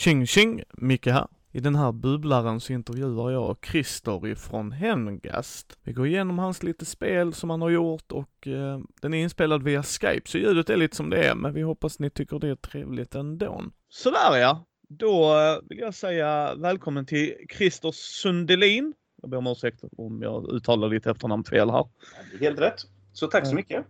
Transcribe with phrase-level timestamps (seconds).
[0.00, 0.62] Tjing tjing!
[0.72, 1.26] Micke här.
[1.52, 5.78] I den här bubblaren så intervjuar jag Christer ifrån Hemgast.
[5.82, 9.62] Vi går igenom hans lite spel som han har gjort och eh, den är inspelad
[9.62, 12.48] via Skype så ljudet är lite som det är men vi hoppas ni tycker det
[12.48, 13.64] är trevligt ändå.
[13.88, 14.64] Sådär ja!
[14.88, 18.94] Då eh, vill jag säga välkommen till Christer Sundelin.
[19.22, 21.88] Jag ber om ursäkt om jag uttalar ditt efternamn fel här.
[22.30, 22.80] Det är helt rätt.
[23.12, 23.86] Så tack så mycket.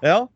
[0.00, 0.28] Ja.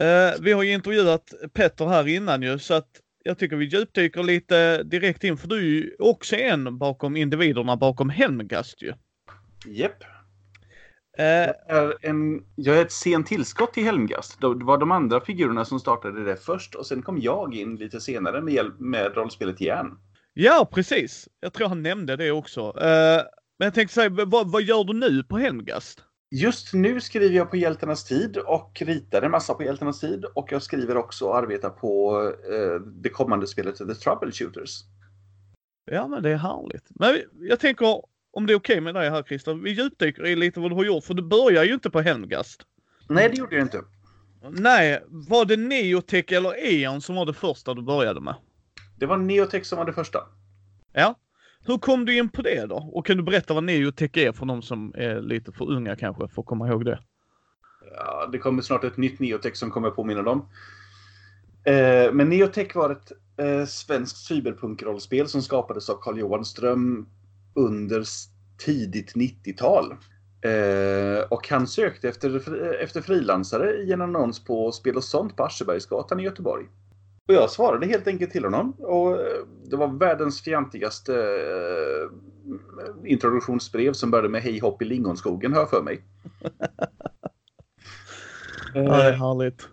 [0.00, 4.22] Eh, vi har ju intervjuat Petter här innan ju så att jag tycker vi djupdyker
[4.22, 8.92] lite direkt in för du är ju också en bakom individerna bakom Helmgast ju.
[9.66, 10.02] Japp.
[11.18, 14.40] Eh, Jag är, en, jag är ett sent tillskott till Helmgast.
[14.40, 18.00] Det var de andra figurerna som startade det först och sen kom jag in lite
[18.00, 19.98] senare med, hjälp, med rollspelet igen.
[20.34, 21.28] ja, precis.
[21.40, 22.60] Jag tror han nämnde det också.
[22.60, 23.22] Eh,
[23.58, 26.04] men jag tänkte säga, vad, vad gör du nu på Helmgast?
[26.30, 30.24] Just nu skriver jag på Hjältarnas tid och ritar en massa på Hjältarnas tid.
[30.24, 34.80] Och jag skriver också och arbetar på eh, det kommande spelet The Troubleshooters.
[35.84, 36.86] Ja, men det är härligt.
[36.90, 40.60] Men jag tänker, om det är okej med dig här Christer, vi djupdyker i lite
[40.60, 42.62] vad du har gjort, för du börjar ju inte på Helmgast.
[43.08, 43.82] Nej, det gjorde jag inte.
[44.50, 48.34] Nej, var det Neotech eller Eon som var det första du började med?
[48.96, 50.18] Det var Neotech som var det första.
[50.92, 51.14] Ja.
[51.66, 52.76] Hur kom du in på det då?
[52.76, 56.28] Och kan du berätta vad Neotech är för de som är lite för unga kanske
[56.28, 56.98] för att komma ihåg det?
[57.96, 60.48] Ja, det kommer snart ett nytt Neotech som kommer påminna dem.
[61.64, 67.08] Eh, men Neotech var ett eh, svenskt cyberpunkrollspel som skapades av Carl-Johan Ström
[67.54, 68.04] under
[68.58, 69.94] tidigt 90-tal.
[70.40, 75.44] Eh, och han sökte efter, efter frilansare i en annons på Spel och sånt på
[75.44, 76.66] Aschebergsgatan i Göteborg.
[77.28, 78.72] Och jag svarade helt enkelt till honom.
[78.72, 82.10] Och eh, det var världens fjantigaste eh,
[83.10, 86.02] introduktionsbrev som började med Hej hopp i lingonskogen, hör för mig.
[88.74, 89.68] Ja, det är härligt.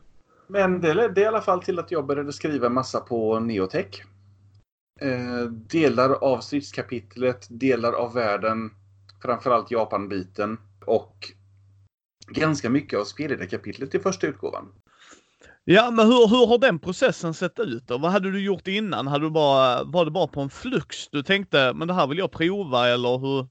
[0.48, 4.04] Men det ledde i alla fall till att jag började skriva massa på Neotech.
[5.02, 8.72] Eh, delar av stridskapitlet, delar av världen,
[9.22, 11.32] framförallt Japan-biten och
[12.28, 14.72] ganska mycket av spelledarkapitlet i första utgåvan.
[15.68, 17.98] Ja, men hur, hur har den processen sett ut då?
[17.98, 19.08] Vad hade du gjort innan?
[19.08, 22.18] Hade du bara, var det bara på en flux du tänkte, men det här vill
[22.18, 23.48] jag prova eller hur?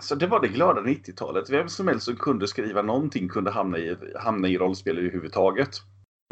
[0.00, 1.50] Så det var det glada 90-talet.
[1.50, 5.70] Vem som helst som kunde skriva någonting kunde hamna i, hamna i rollspel överhuvudtaget.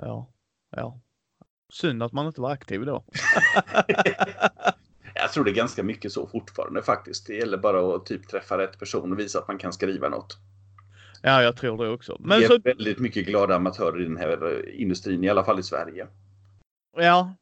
[0.02, 0.30] Ja,
[0.76, 1.00] ja.
[1.72, 3.04] Synd att man inte var aktiv då.
[5.14, 7.26] Jag tror det är ganska mycket så fortfarande faktiskt.
[7.26, 10.38] Det gäller bara att typ träffa rätt person och visa att man kan skriva något.
[11.22, 12.16] Ja, jag tror det också.
[12.20, 15.44] Men det är så, väldigt mycket glada amatörer i den här eh, industrin, i alla
[15.44, 16.06] fall i Sverige.
[16.96, 17.34] ja.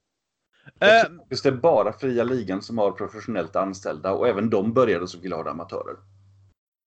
[0.78, 4.72] Jag Eh, tror det är bara fria ligan som har professionellt anställda och även de
[4.72, 5.96] började som glada amatörer.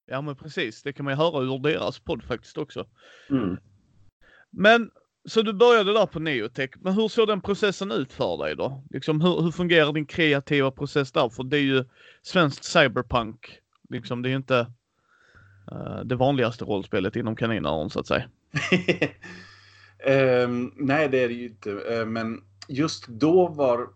[0.05, 0.83] ja, men precis.
[0.83, 2.85] Det kan man ju höra ur deras podd faktiskt också.
[3.29, 3.57] Mm.
[4.51, 4.91] Men
[5.29, 8.83] så du började där på Neotech, men hur såg den processen ut för dig då?
[8.89, 11.29] Liksom hur, hur fungerar din kreativa process där?
[11.29, 11.85] För det är ju
[12.21, 13.59] svenskt cyberpunk.
[13.89, 14.71] Liksom det är inte
[15.72, 18.24] Eh, det vanligaste rollspelet inom kaninöron så att säga.
[20.46, 21.69] um, nej, det är det ju inte.
[21.69, 23.88] Uh, men just då var...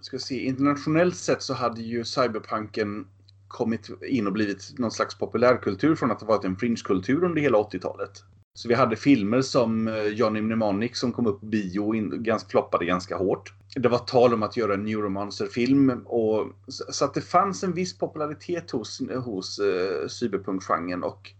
[0.00, 3.06] Ska jag se, internationellt sett så hade ju cyberpunken
[3.48, 7.58] kommit in och blivit någon slags populärkultur från att ha varit en fringekultur under hela
[7.58, 8.24] 80-talet.
[8.54, 12.22] Så vi hade filmer som eh, Johnny Mnemonic som kom upp på bio och in,
[12.22, 13.52] ganska, floppade ganska hårt.
[13.76, 15.90] Det var tal om att göra en Neuromancer-film.
[16.06, 21.04] Och, så att det fanns en viss popularitet hos, hos uh, cyberpunk-genren.
[21.04, 21.32] Och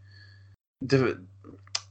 [0.80, 1.16] det,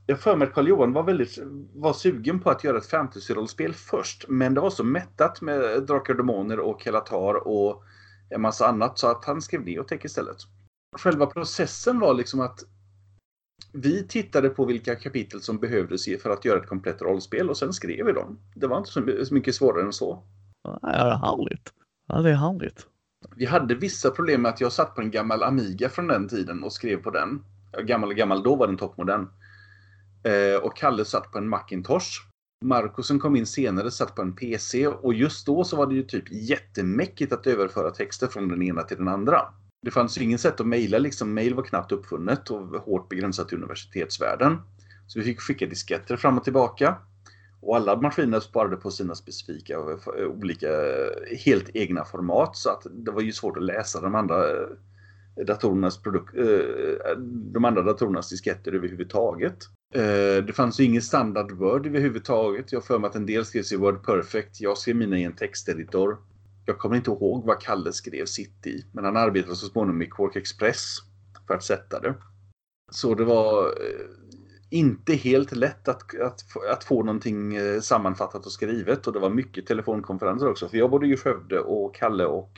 [0.06, 1.40] jag för mig att Carl-Johan var väldigt
[1.74, 4.26] var sugen på att göra ett fantasy-rollspel först.
[4.28, 7.84] Men det var så mättat med Drakar och Demoner och Kelatar och
[8.30, 10.38] en massa annat så att han skrev Neotech istället.
[10.98, 12.64] Själva processen var liksom att
[13.78, 17.74] vi tittade på vilka kapitel som behövdes för att göra ett komplett rollspel och sen
[17.74, 18.40] skrev vi dem.
[18.56, 20.24] Det var inte så my- så mycket svårare än så.
[20.64, 21.74] Ja, det är härligt.
[22.08, 22.88] Ja, det är härligt.
[23.36, 26.64] Vi hade vissa problem med att jag satt på en gammal Amiga från den tiden
[26.64, 27.44] och skrev på den.
[27.84, 29.28] Gammal och gammal, då var den toppmodern.
[30.24, 32.10] Eh, och Kalle satt på en Macintosh.
[32.66, 36.04] Markusen kom in senare, satt på en PC och just då så var det ju
[36.04, 39.42] typ jättemäckigt att överföra texter från den ena till den andra.
[39.82, 43.50] Det fanns ju ingen sätt att mejla, liksom Mejl var knappt uppfunnet och hårt begränsat
[43.50, 44.58] till universitetsvärlden.
[45.08, 46.96] Så vi fick skicka disketter fram och tillbaka.
[47.60, 49.80] Och alla maskiner sparade på sina specifika,
[50.18, 50.68] olika,
[51.46, 56.04] helt egna format så att det var ju svårt att läsa de andra eh, datorernas
[56.04, 57.18] produk- eh,
[57.54, 59.58] de andra datorernas disketter överhuvudtaget.
[59.94, 62.72] Eh, det fanns ju ingen standard Word överhuvudtaget.
[62.72, 64.62] Jag har för mig att en del skrevs i Word Perfect.
[64.62, 66.18] Jag skrev mina i en texteditor.
[66.68, 70.06] Jag kommer inte ihåg vad Kalle skrev sitt i, men han arbetade så småningom i
[70.06, 70.98] Quark Express
[71.48, 72.16] för att sätta det.
[72.92, 73.66] Så det var...
[73.66, 74.28] Eh,
[74.70, 79.08] inte helt lätt att, att, att få någonting eh, sammanfattat och skrivet.
[79.08, 80.70] Och det var mycket telefonkonferenser också.
[80.70, 82.52] För jag bodde i Skövde och Kalle och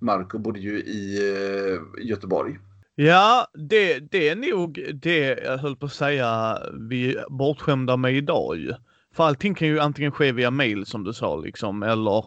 [0.00, 2.58] Marco bodde ju i eh, Göteborg.
[2.94, 6.58] Ja, det, det är nog det jag höll på att säga
[6.90, 8.72] vi är bortskämda med idag ju.
[9.14, 12.24] För allting kan ju antingen ske via mail som du sa liksom eller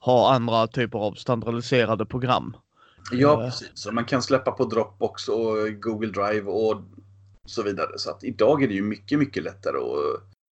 [0.00, 2.56] ha andra typer av standardiserade program.
[3.12, 3.70] Ja, precis.
[3.74, 6.82] Så man kan släppa på Dropbox och Google Drive och
[7.44, 7.90] så vidare.
[7.96, 9.98] Så att idag är det ju mycket, mycket lättare och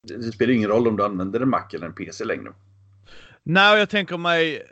[0.03, 2.53] det spelar ingen roll om du använder en Mac eller en PC längre.
[3.43, 4.63] Nej, jag tänker mig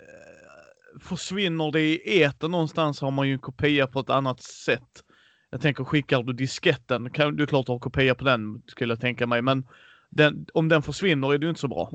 [1.01, 5.03] försvinner det i etern någonstans har man ju en kopia på ett annat sätt.
[5.51, 9.27] Jag tänker skickar du disketten, kan, du klart har kopia på den skulle jag tänka
[9.27, 9.67] mig, men
[10.11, 11.93] den, om den försvinner är det ju inte så bra.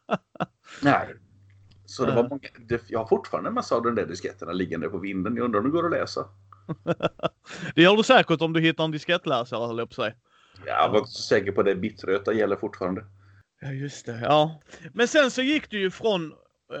[0.82, 1.14] Nej.
[1.86, 4.88] Så det var många, det, jag har fortfarande en massa av de där disketterna liggande
[4.88, 5.36] på vinden.
[5.36, 6.24] Jag undrar om det går att läsa.
[7.74, 10.14] det gör du säkert om du hittar en diskettläsare höll jag på säga.
[10.66, 11.74] Jag var säker på det.
[11.74, 13.04] Bitröta gäller fortfarande.
[13.60, 14.60] Ja just det, ja.
[14.92, 16.32] Men sen så gick du ju från,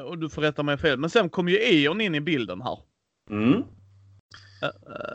[0.06, 2.78] och du får rätta mig fel, men sen kom ju E.ON in i bilden här.
[3.30, 3.62] Mm.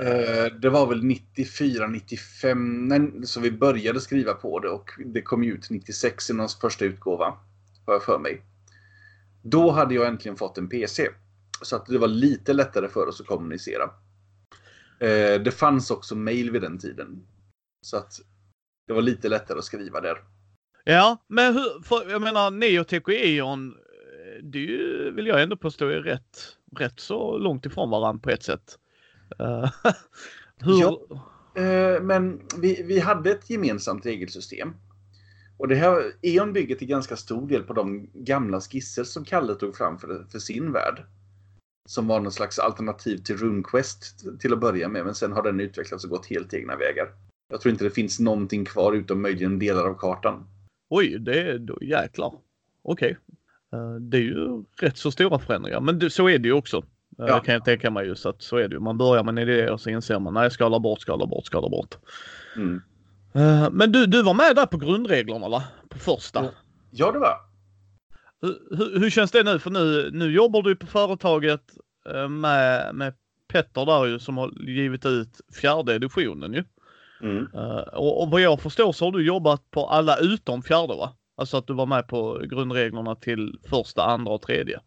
[0.02, 5.22] Uh, det var väl 94, 95 nej, så vi började skriva på det och det
[5.22, 7.26] kom ut 96 i någons första utgåva.
[7.86, 8.42] Har jag för mig.
[9.42, 11.10] Då hade jag äntligen fått en PC.
[11.62, 13.84] Så att det var lite lättare för oss att kommunicera.
[15.04, 17.28] Uh, det fanns också mail vid den tiden.
[17.86, 18.14] Så att
[18.88, 20.18] det var lite lättare att skriva där.
[20.84, 23.76] Ja, men hur, för, jag menar Neotech och E.ON,
[24.44, 28.30] det är ju, vill jag ändå påstå är rätt, rätt så långt ifrån varandra på
[28.30, 28.78] ett sätt.
[29.42, 29.72] Uh,
[30.58, 30.82] hur...
[30.82, 31.00] Ja,
[31.58, 34.74] uh, men vi, vi hade ett gemensamt regelsystem.
[35.60, 39.56] Och det här, E.ON bygger till ganska stor del på de gamla skisser som Kalle
[39.56, 41.04] tog fram för, för sin värld.
[41.90, 45.60] Som var någon slags alternativ till RuneQuest till att börja med, men sen har den
[45.60, 47.08] utvecklats och gått helt egna vägar.
[47.50, 50.48] Jag tror inte det finns någonting kvar utom möjligen delar av kartan.
[50.90, 52.34] Oj, det är då jäklar.
[52.82, 53.18] Okej.
[53.72, 53.80] Okay.
[53.82, 56.78] Uh, det är ju rätt så stora förändringar, men det, så är det ju också.
[56.78, 56.84] Uh,
[57.28, 57.40] ja.
[57.40, 58.80] kan jag tänka mig just att så är det ju.
[58.80, 61.70] Man börjar med en idé och så inser man, nej skala bort, skala bort, skala
[61.70, 61.96] bort.
[62.56, 62.82] Mm.
[63.36, 65.64] Uh, men du, du var med där på grundreglerna va?
[65.90, 66.46] På första?
[66.92, 67.50] Ja, det var
[68.42, 69.60] hur, hur känns det nu?
[69.60, 71.62] För nu, nu jobbar du på företaget
[72.30, 73.14] med, med
[73.48, 76.64] Petter där ju som har givit ut fjärde editionen ju.
[77.22, 77.48] Mm.
[77.56, 81.14] Uh, och, och vad jag förstår så har du jobbat på alla utom fjärde va?
[81.36, 84.80] Alltså att du var med på grundreglerna till första, andra och tredje.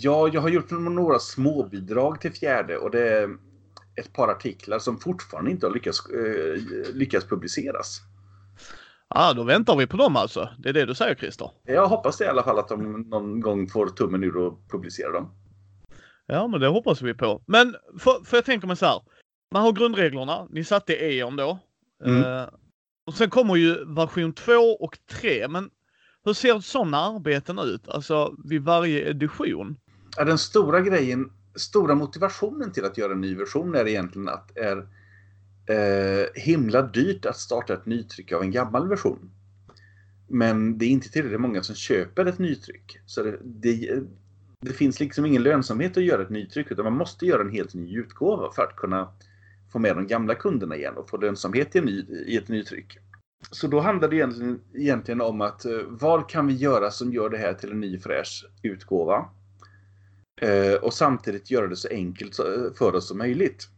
[0.00, 3.28] Ja, jag har gjort några småbidrag till fjärde och det
[4.00, 6.56] ett par artiklar som fortfarande inte har lyckats, uh,
[6.94, 8.00] lyckats publiceras.
[9.14, 10.48] Ja, ah, då väntar vi på dem alltså.
[10.58, 11.50] Det är det du säger Christer?
[11.62, 15.12] Jag hoppas det i alla fall att de någon gång får tummen ur och publicerar
[15.12, 15.34] dem.
[16.26, 17.42] Ja, men det hoppas vi på.
[17.46, 19.00] Men för, för jag tänker mig så här
[19.50, 20.46] man har grundreglerna.
[20.50, 21.58] Ni satte E.ON då.
[22.04, 22.24] Mm.
[22.24, 22.48] Uh,
[23.06, 25.48] och sen kommer ju version 2 och 3.
[25.48, 25.70] Men
[26.24, 27.88] hur ser sådana arbeten ut?
[27.88, 29.76] Alltså vid varje edition?
[30.16, 34.50] Ja, den stora grejen, stora motivationen till att göra en ny version är egentligen att
[34.54, 34.86] det är
[35.66, 39.30] eh, himla dyrt att starta ett nytryck av en gammal version.
[40.28, 42.98] Men det är inte tillräckligt många som köper ett nytryck.
[43.06, 44.02] Så det, det,
[44.60, 47.74] det finns liksom ingen lönsamhet att göra ett nytryck utan man måste göra en helt
[47.74, 49.12] ny utgåva för att kunna
[49.72, 52.98] få med de gamla kunderna igen och få lönsamhet i, ny, i ett nytryck.
[53.50, 57.28] Så då handlar det egentligen, egentligen om att eh, vad kan vi göra som gör
[57.28, 59.28] det här till en ny fräsch utgåva?
[60.40, 62.36] Eh, och samtidigt göra det så enkelt
[62.78, 63.68] för oss som möjligt.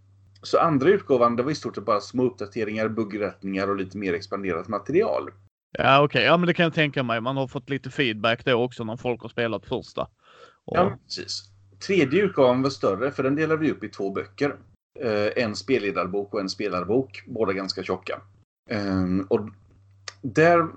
[0.43, 4.15] Så andra utgåvan det var i stort sett bara små uppdateringar, buggrättningar och lite mer
[4.15, 5.31] expanderat material.
[5.79, 6.23] Ja okej, okay.
[6.23, 7.21] ja men det kan jag tänka mig.
[7.21, 10.03] Man har fått lite feedback då också när folk har spelat första.
[10.65, 10.77] Och...
[10.77, 11.43] Ja precis.
[11.87, 14.57] Tredje utgåvan var större för den delar vi upp i två böcker.
[15.01, 17.25] Eh, en spelledarbok och en spelarbok.
[17.27, 18.21] Båda ganska tjocka.
[18.71, 19.41] Ehm, och
[20.23, 20.69] där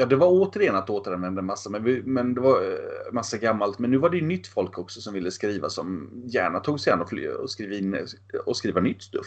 [0.00, 3.78] Ja, det var återigen att återanvända massa, men, vi, men det var uh, massa gammalt.
[3.78, 6.92] Men nu var det ju nytt folk också som ville skriva som gärna tog sig
[6.92, 8.06] an och, och, skriva, in,
[8.46, 9.26] och skriva nytt stuff.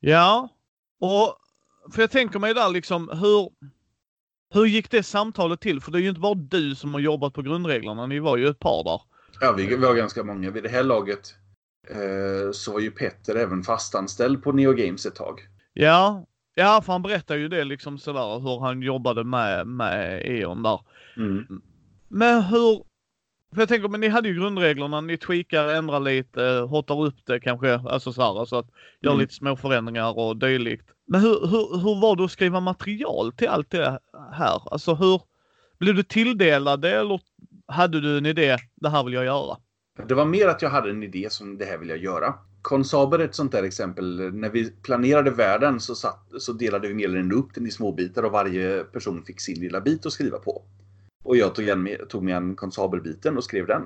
[0.00, 0.48] Ja,
[1.00, 1.36] och
[1.94, 3.50] för jag tänker mig där liksom hur,
[4.54, 5.80] hur gick det samtalet till?
[5.80, 8.48] För det är ju inte bara du som har jobbat på grundreglerna, ni var ju
[8.48, 9.00] ett par där.
[9.40, 10.50] Ja, vi var ganska många.
[10.50, 11.34] Vid det här laget
[11.88, 15.40] Eh, så var ju Petter även fastanställd på Neo Games ett tag.
[15.72, 16.26] Ja,
[16.60, 20.80] ja för han berättar ju det liksom sådär hur han jobbade med, med E.ON där.
[21.16, 21.62] Mm.
[22.08, 22.84] Men hur,
[23.54, 27.40] för jag tänker, men ni hade ju grundreglerna, ni tweakar, ändrar lite, hotar upp det
[27.40, 29.20] kanske, alltså så här, alltså att göra mm.
[29.20, 30.86] lite små förändringar och dylikt.
[31.06, 34.00] Men hur, hur, hur var det att skriva material till allt det
[34.32, 34.72] här?
[34.72, 35.22] Alltså hur,
[35.78, 37.20] blev du tilldelad det eller
[37.66, 39.56] hade du en idé, det här vill jag göra?
[40.08, 42.34] Det var mer att jag hade en idé som det här vill jag göra.
[42.62, 44.32] Konsaber är ett sånt där exempel.
[44.34, 47.70] När vi planerade världen så, satt, så delade vi mer eller mindre upp den i
[47.70, 50.62] små bitar och varje person fick sin lilla bit att skriva på.
[51.24, 53.82] Och jag tog, igen, tog med en konsabelbiten och skrev den.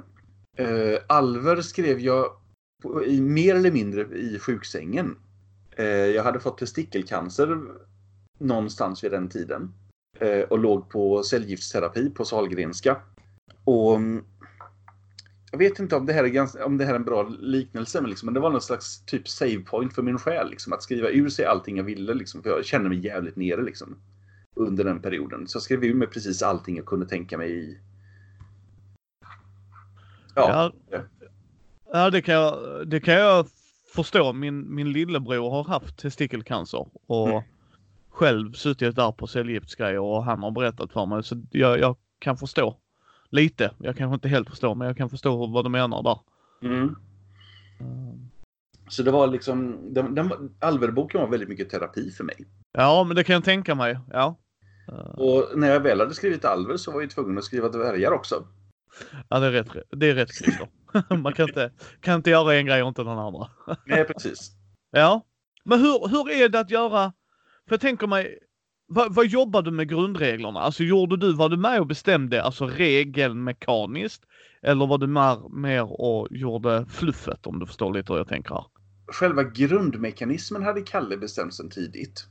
[0.61, 2.27] Uh, Alver skrev jag
[2.83, 5.17] på, i, mer eller mindre i sjuksängen.
[5.79, 7.59] Uh, jag hade fått testikelcancer
[8.39, 9.73] någonstans vid den tiden.
[10.23, 12.97] Uh, och låg på cellgiftsterapi på Salgrenska.
[13.65, 14.25] Och mm,
[15.55, 18.01] jag vet inte om det här är, ganska, om det här är en bra liknelse,
[18.01, 20.51] men, liksom, men det var någon slags typ save point för min själ.
[20.51, 23.63] Liksom, att skriva ur sig allting jag ville, liksom, för jag kände mig jävligt nere
[23.63, 23.97] liksom,
[24.57, 25.49] under den perioden.
[25.49, 27.79] Så jag skrev ur mig precis allting jag kunde tänka mig i.
[30.35, 31.01] Ja, ja,
[31.93, 33.47] ja det, kan jag, det kan jag
[33.95, 34.33] förstå.
[34.33, 37.43] Min, min lillebror har haft testikelcancer och mm.
[38.09, 41.25] själv suttit där på cellgiftsgrejer och han har berättat för mig.
[41.25, 42.77] Så jag, jag kan förstå
[43.35, 43.71] lite.
[43.79, 46.19] Jag kanske inte helt förstår, men jag kan förstå vad du menar där.
[46.63, 46.97] Mm.
[47.81, 48.31] Mm.
[48.89, 52.37] Så det var liksom, den, den, Alverboken var väldigt mycket terapi för mig.
[52.73, 53.99] Ja, men det kan jag tänka mig.
[54.13, 54.37] Ja.
[55.17, 58.47] Och när jag väl hade skrivit Alver så var jag tvungen att skriva dvärgar också.
[59.29, 60.69] Ja, det är rätt, det är rätt Christer.
[61.17, 63.49] Man kan inte, kan inte göra en grej och inte den andra.
[63.87, 64.51] Nej, precis.
[64.91, 65.23] Ja.
[65.65, 67.13] Men hur, hur är det att göra,
[67.69, 68.39] för jag tänker mig,
[68.87, 70.61] vad, vad jobbar du med grundreglerna?
[70.61, 74.23] Alltså gjorde du, var du med och bestämde alltså regelmekaniskt?
[74.63, 78.55] Eller var du mer, mer och gjorde fluffet om du förstår lite hur jag tänker
[78.55, 78.65] här?
[79.07, 82.27] Själva grundmekanismen hade Kalle bestämt sedan tidigt.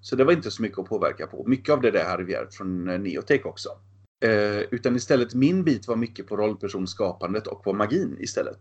[0.00, 1.44] Så det var inte så mycket att påverka på.
[1.46, 3.68] Mycket av det där hade vi ärvt från eh, Neotech också.
[4.24, 8.58] Eh, utan istället min bit var mycket på rollpersonskapandet och på magin istället.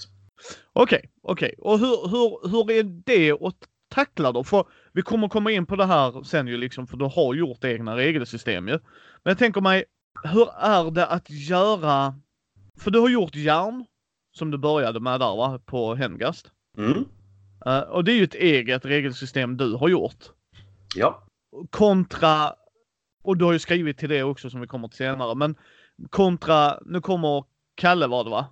[0.73, 1.55] Okej, okay, okej.
[1.57, 1.71] Okay.
[1.71, 3.57] Och hur, hur, hur är det att
[3.89, 4.43] tackla då?
[4.43, 4.65] För
[4.97, 7.97] vi kommer komma in på det här sen ju liksom, för du har gjort egna
[7.97, 8.73] regelsystem ju.
[9.23, 9.85] Men jag tänker mig,
[10.23, 12.15] hur är det att göra,
[12.79, 13.85] för du har gjort järn,
[14.31, 16.51] som du började med där va, på Hengast.
[16.77, 17.05] Mm.
[17.67, 20.25] Uh, och det är ju ett eget regelsystem du har gjort.
[20.95, 21.27] Ja.
[21.69, 22.53] Kontra,
[23.23, 25.55] och du har ju skrivit till det också som vi kommer till senare, men
[26.09, 27.43] kontra, nu kommer
[27.75, 28.45] Kalle var det va?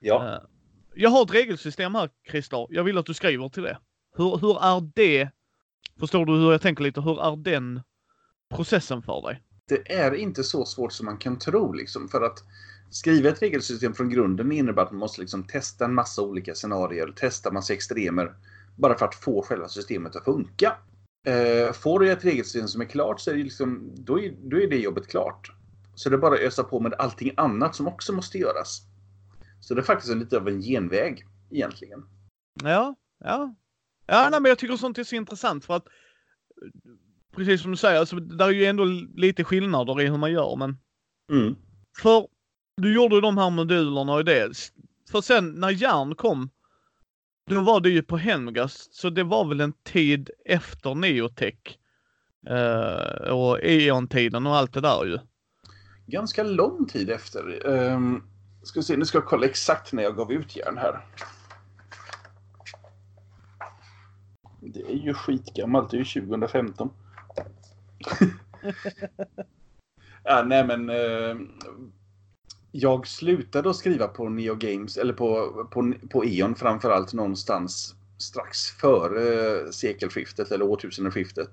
[0.00, 0.22] Ja.
[0.22, 0.48] Uh,
[0.94, 3.78] jag har ett regelsystem här Christer, jag vill att du skriver till det.
[4.16, 5.30] Hur, hur är det?
[6.00, 7.00] Förstår du hur jag tänker lite?
[7.00, 7.80] Hur är den
[8.54, 9.42] processen för dig?
[9.68, 12.08] Det är inte så svårt som man kan tro liksom.
[12.08, 12.44] För att
[12.90, 17.12] skriva ett regelsystem från grunden innebär att man måste liksom testa en massa olika scenarier,
[17.16, 18.34] testa massa extremer.
[18.76, 20.76] Bara för att få själva systemet att funka.
[21.26, 24.60] Eh, får du ett regelsystem som är klart så är det liksom, då är, då
[24.60, 25.52] är det jobbet klart.
[25.94, 28.82] Så det är bara att ösa på med allting annat som också måste göras.
[29.60, 32.04] Så det är faktiskt lite av en genväg egentligen.
[32.62, 32.94] Ja,
[33.24, 33.54] ja.
[34.12, 35.84] Ja, nej, men jag tycker sånt är så intressant för att
[37.36, 38.84] precis som du säger, alltså, där är ju ändå
[39.16, 40.76] lite skillnader i hur man gör, men
[41.30, 41.56] mm.
[42.02, 42.26] för
[42.76, 44.72] du gjorde ju de här modulerna och det.
[45.10, 46.50] För sen när järn kom,
[47.46, 51.78] då var det ju på Hemgast, så det var väl en tid efter Neotech.
[52.50, 55.18] Uh, och E.ON-tiden och allt det där ju.
[56.06, 57.66] Ganska lång tid efter.
[57.66, 58.22] Um,
[58.62, 61.00] ska se, nu ska jag kolla exakt när jag gav ut järn här.
[64.60, 66.90] Det är ju skitgammalt, det är ju 2015.
[70.24, 70.90] ja, nej men.
[70.90, 71.36] Eh,
[72.72, 78.70] jag slutade att skriva på Neo Games, eller på, på, på E.ON framförallt någonstans strax
[78.70, 81.50] före eh, sekelskiftet eller årtusendeskiftet.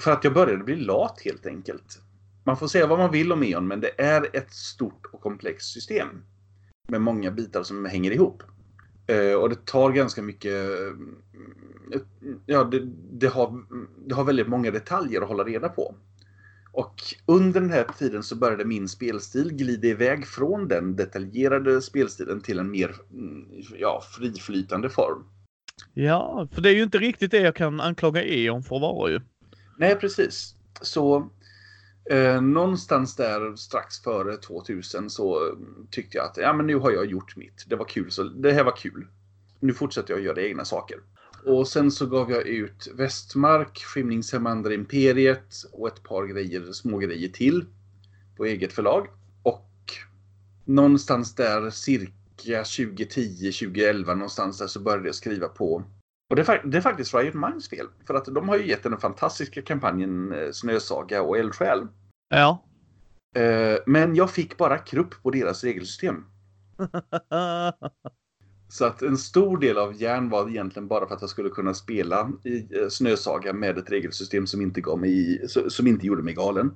[0.00, 2.00] För att jag började bli lat helt enkelt.
[2.44, 5.72] Man får säga vad man vill om E.ON, men det är ett stort och komplext
[5.72, 6.08] system.
[6.88, 8.42] Med många bitar som hänger ihop.
[9.06, 10.70] Eh, och det tar ganska mycket...
[12.46, 13.64] Ja, det, det, har,
[14.06, 15.94] det har väldigt många detaljer att hålla reda på.
[16.72, 16.94] Och
[17.26, 22.58] under den här tiden så började min spelstil glida iväg från den detaljerade spelstilen till
[22.58, 23.44] en mer mm,
[23.78, 25.24] ja, friflytande form.
[25.94, 29.10] Ja, för det är ju inte riktigt det jag kan anklaga E.ON för att vara
[29.10, 29.20] ju.
[29.78, 30.54] Nej, precis.
[30.80, 31.30] Så
[32.10, 35.56] Eh, någonstans där strax före 2000 så
[35.90, 37.64] tyckte jag att ja, men nu har jag gjort mitt.
[37.66, 39.06] Det var kul, så det här var kul.
[39.60, 40.98] Nu fortsätter jag göra egna saker.
[41.48, 47.28] Och sen så gav jag ut Västmark, Skymningshemander Imperiet och ett par grejer, små grejer
[47.28, 47.64] till
[48.36, 49.06] på eget förlag.
[49.42, 49.72] Och
[50.64, 55.84] någonstans där cirka 2010-2011 någonstans där så började jag skriva på
[56.30, 57.86] och det är, det är, faktiskt Riot Minds fel.
[58.06, 61.86] För att de har ju gett den fantastiska kampanjen eh, Snösaga och Eldsjäl.
[62.28, 62.62] Ja.
[63.36, 66.24] Eh, men jag fick bara krupp på deras regelsystem.
[68.68, 71.74] Så att en stor del av järn var egentligen bara för att jag skulle kunna
[71.74, 76.34] spela i eh, Snösaga med ett regelsystem som inte, gav mig, som inte gjorde mig
[76.34, 76.74] galen.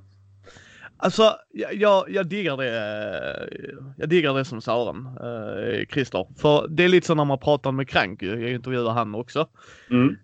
[0.97, 3.89] Alltså, jag, jag, jag diggar det.
[3.97, 6.27] Jag diggar det som Sören, eh, Christer.
[6.39, 9.49] För det är lite så när man pratar med Krank, jag intervjuar han också.
[9.91, 10.17] Mm.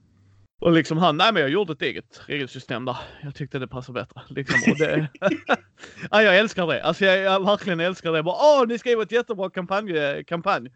[0.61, 2.97] Och liksom han, nej men jag gjorde ett eget regelsystem där.
[3.23, 4.21] Jag tyckte det passade bättre.
[4.29, 5.09] Liksom, och det...
[6.11, 6.83] ja, jag älskar det.
[6.83, 8.23] Alltså jag, jag verkligen älskar det.
[8.23, 10.71] Bara, Åh, ni skriver ett jättebra kampanj, kampanj.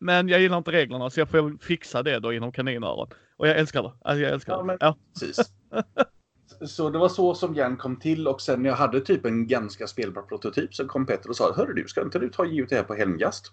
[0.00, 3.08] Men jag gillar inte reglerna så jag får fixa det då inom kaninöron.
[3.36, 3.92] Och jag älskar det.
[4.00, 4.64] Alltså jag älskar Ja, det.
[4.64, 4.96] men- Ja.
[5.20, 5.52] Precis.
[6.66, 9.46] Så det var så som Järn kom till och sen när jag hade typ en
[9.46, 12.68] ganska spelbar prototyp så kom Petter och sa Hörru du, ska inte du ta ut
[12.68, 13.52] det här på Helmgast?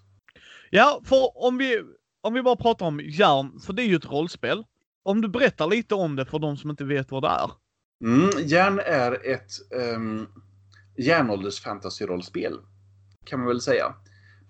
[0.70, 1.82] ja, för om vi,
[2.22, 4.64] om vi bara pratar om järn, för det är ju ett rollspel.
[5.04, 7.52] Om du berättar lite om det för de som inte vet vad det är.
[8.04, 9.52] Mm, Järn är ett
[9.96, 10.28] um,
[10.98, 12.58] järnålders fantasy-rollspel.
[13.26, 13.96] Kan man väl säga.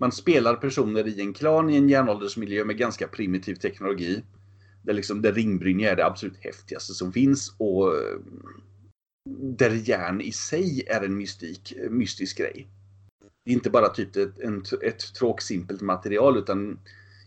[0.01, 4.24] Man spelar personer i en klan i en järnåldersmiljö med ganska primitiv teknologi.
[4.81, 8.20] Där, liksom, där ringbrynja är det absolut häftigaste som finns och eh,
[9.58, 12.67] där järn i sig är en mystik, mystisk grej.
[13.46, 16.79] Det är inte bara typ ett, en, ett tråksimpelt material utan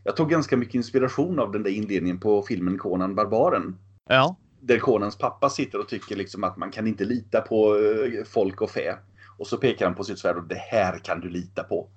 [0.05, 3.79] jag tog ganska mycket inspiration av den där inledningen på filmen Conan Barbaren
[4.09, 4.37] Ja.
[4.61, 8.63] där Konans pappa sitter och tycker liksom att man kan inte lita på eh, folk
[8.63, 8.99] och fä.
[9.39, 11.89] Och så pekar han på sitt svärd och det här kan du lita på.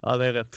[0.00, 0.56] Ja, det är rätt.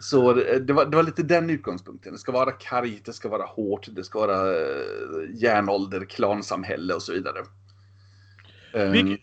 [0.00, 2.12] Så det det var, det var lite den utgångspunkten.
[2.12, 7.02] Det ska vara kargt, det ska vara hårt, det ska vara eh, järnålder, klansamhälle och
[7.02, 7.38] så vidare.
[8.74, 9.20] Ehm, Vilk-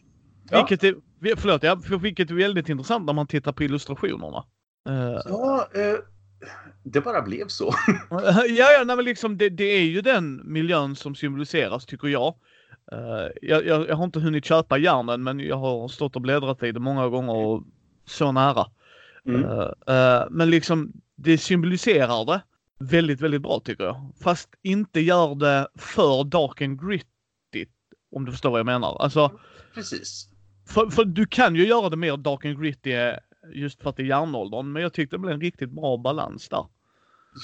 [0.50, 0.58] Ja.
[0.70, 0.96] Vilket är,
[1.38, 4.46] förlåt, ja, för vilket är väldigt intressant när man tittar på illustrationerna.
[4.90, 5.96] Eh, ja, eh,
[6.84, 7.74] det bara blev så.
[8.10, 12.36] ja, ja, nej, men liksom det, det är ju den miljön som symboliseras tycker jag.
[12.92, 13.88] Eh, jag, jag.
[13.90, 17.08] Jag har inte hunnit köpa järnen men jag har stått och bläddrat i det många
[17.08, 17.64] gånger och
[18.08, 18.66] så nära.
[19.26, 19.44] Mm.
[19.44, 22.42] Eh, eh, men liksom det symboliserar det
[22.80, 24.12] väldigt, väldigt bra tycker jag.
[24.22, 27.66] Fast inte gör det för dark and gritty.
[28.12, 29.02] Om du förstår vad jag menar.
[29.02, 29.40] Alltså,
[29.74, 30.30] Precis.
[30.70, 33.16] för, för du kan ju göra det mer dark and gritty eh,
[33.54, 34.72] just för att det är järnåldern.
[34.72, 36.66] Men jag tyckte det blev en riktigt bra balans där.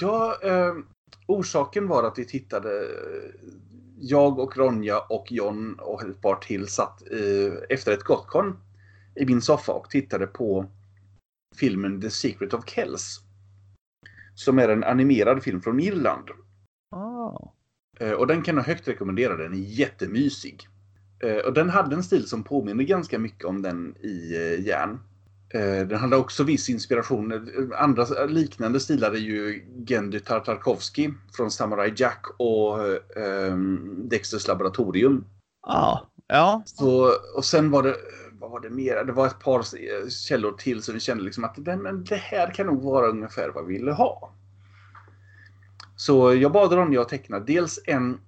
[0.01, 0.73] Ja, eh,
[1.27, 2.69] orsaken var att vi tittade.
[3.99, 8.57] Jag och Ronja och John och ett par till satt eh, efter ett Gotcon
[9.15, 10.65] i min soffa och tittade på
[11.55, 13.19] filmen The Secret of Kells.
[14.35, 16.29] Som är en animerad film från Irland.
[17.99, 19.37] Eh, och den kan jag högt rekommendera.
[19.37, 20.67] Den är jättemysig.
[21.23, 24.99] Eh, och den hade en stil som påminner ganska mycket om den i eh, järn.
[25.87, 27.49] Den hade också viss inspiration.
[27.75, 33.57] Andra liknande stilar är ju Gendy Tartakovsky från Samurai Jack och eh,
[34.09, 35.25] Dexters laboratorium.
[35.67, 35.99] Ah.
[36.27, 36.63] Ja.
[36.65, 37.95] Så, och sen var det,
[38.53, 39.03] var det mer?
[39.03, 42.15] Det var ett par eh, källor till som vi kände liksom att det, men det
[42.15, 44.33] här kan nog vara ungefär vad vi ville ha.
[45.95, 48.19] Så jag bad Ronja att teckna dels en,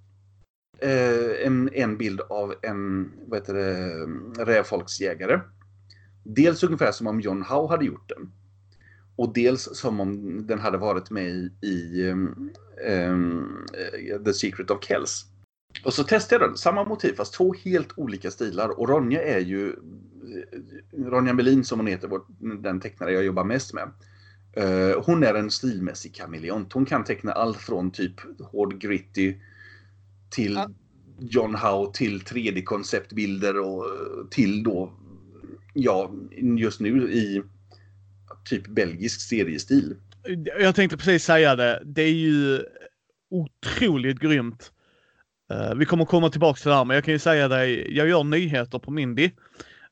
[0.80, 5.40] eh, en, en bild av en vad heter det, rävfolksjägare.
[6.24, 8.32] Dels ungefär som om John Howe hade gjort den.
[9.16, 13.66] Och dels som om den hade varit med i, i um,
[14.26, 15.26] The Secret of Kells.
[15.84, 18.80] Och så testade jag den, samma motiv fast två helt olika stilar.
[18.80, 19.76] Och Ronja är ju
[20.98, 22.10] Ronja Melin som hon heter,
[22.62, 23.92] den tecknare jag jobbar mest med.
[24.54, 26.74] Eh, hon är en stilmässig kameleont.
[26.74, 29.36] Hon kan teckna allt från typ hård gritty
[30.30, 30.60] till.
[31.20, 34.94] John Howe till 3D-konceptbilder och eh, till då,
[35.74, 36.12] ja,
[36.58, 37.44] just nu i
[38.46, 39.96] typ belgisk seriestil.
[40.60, 41.82] Jag tänkte precis säga det.
[41.86, 42.64] Det är ju
[43.30, 44.72] otroligt grymt.
[45.52, 47.98] Eh, vi kommer komma tillbaka till det här, men jag kan ju säga dig.
[47.98, 49.32] Jag gör nyheter på Mindy.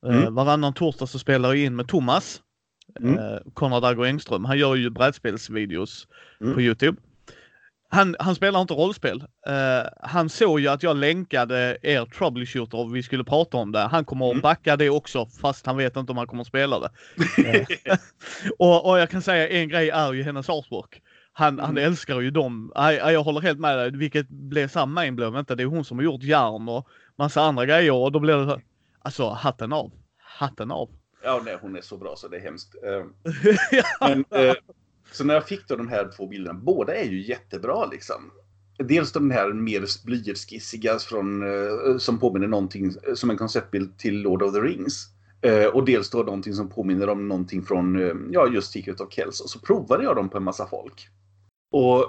[0.05, 0.35] Mm.
[0.35, 2.41] Varannan torsdag så spelar jag in med Thomas.
[2.99, 3.19] Mm.
[3.19, 4.45] Uh, Konrad Agger Engström.
[4.45, 6.07] Han gör ju brädspelsvideos
[6.41, 6.53] Mm.
[6.53, 7.01] på Youtube.
[7.89, 9.23] Han, han spelar inte rollspel.
[9.47, 13.79] Eh, han såg ju att jag länkade er troubleshooter och vi skulle prata om det.
[13.79, 14.37] Han kommer Mm.
[14.37, 16.89] att backa det också fast han vet inte om han kommer att spela det.
[17.85, 17.97] Eh,
[18.59, 21.01] och, och jag kan säga en grej är ju hennes artwork.
[21.33, 21.83] Han, han Mm.
[21.83, 22.71] älskar ju dem.
[22.75, 23.91] Nej, Jag håller helt med dig.
[23.91, 25.33] Vilket blev samma mindblow.
[25.33, 26.87] Vänta, det är hon som har gjort järn och
[27.17, 28.61] massa andra grejer och då blir det
[29.03, 29.91] Alltså hatten av.
[30.17, 30.89] Hatten av.
[31.25, 32.75] Ja, nej, hon är så bra så det är hemskt.
[32.83, 33.05] Eh,
[33.71, 33.83] ja.
[34.01, 34.55] Men, eh,
[35.11, 38.31] så när jag fick då de här två bilderna, båda är ju jättebra liksom.
[38.77, 44.21] Dels den här mer blyertsskissiga från, eh, som påminner någonting eh, som en konceptbild till
[44.21, 45.07] Lord of the Rings.
[45.73, 47.97] Och dels då någonting som påminner om någonting från,
[48.31, 49.41] ja just Secret of Kells.
[49.41, 51.07] Och så provade jag dem på en massa folk.
[51.71, 52.05] Och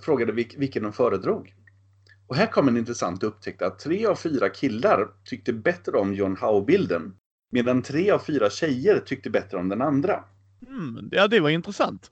[0.00, 1.54] frågade vilk, vilken de föredrog.
[2.32, 6.36] Och här kom en intressant upptäckt att tre av fyra killar tyckte bättre om John
[6.36, 7.16] Howe-bilden.
[7.50, 10.24] Medan tre av fyra tjejer tyckte bättre om den andra.
[10.66, 12.10] Mm, ja, det var intressant.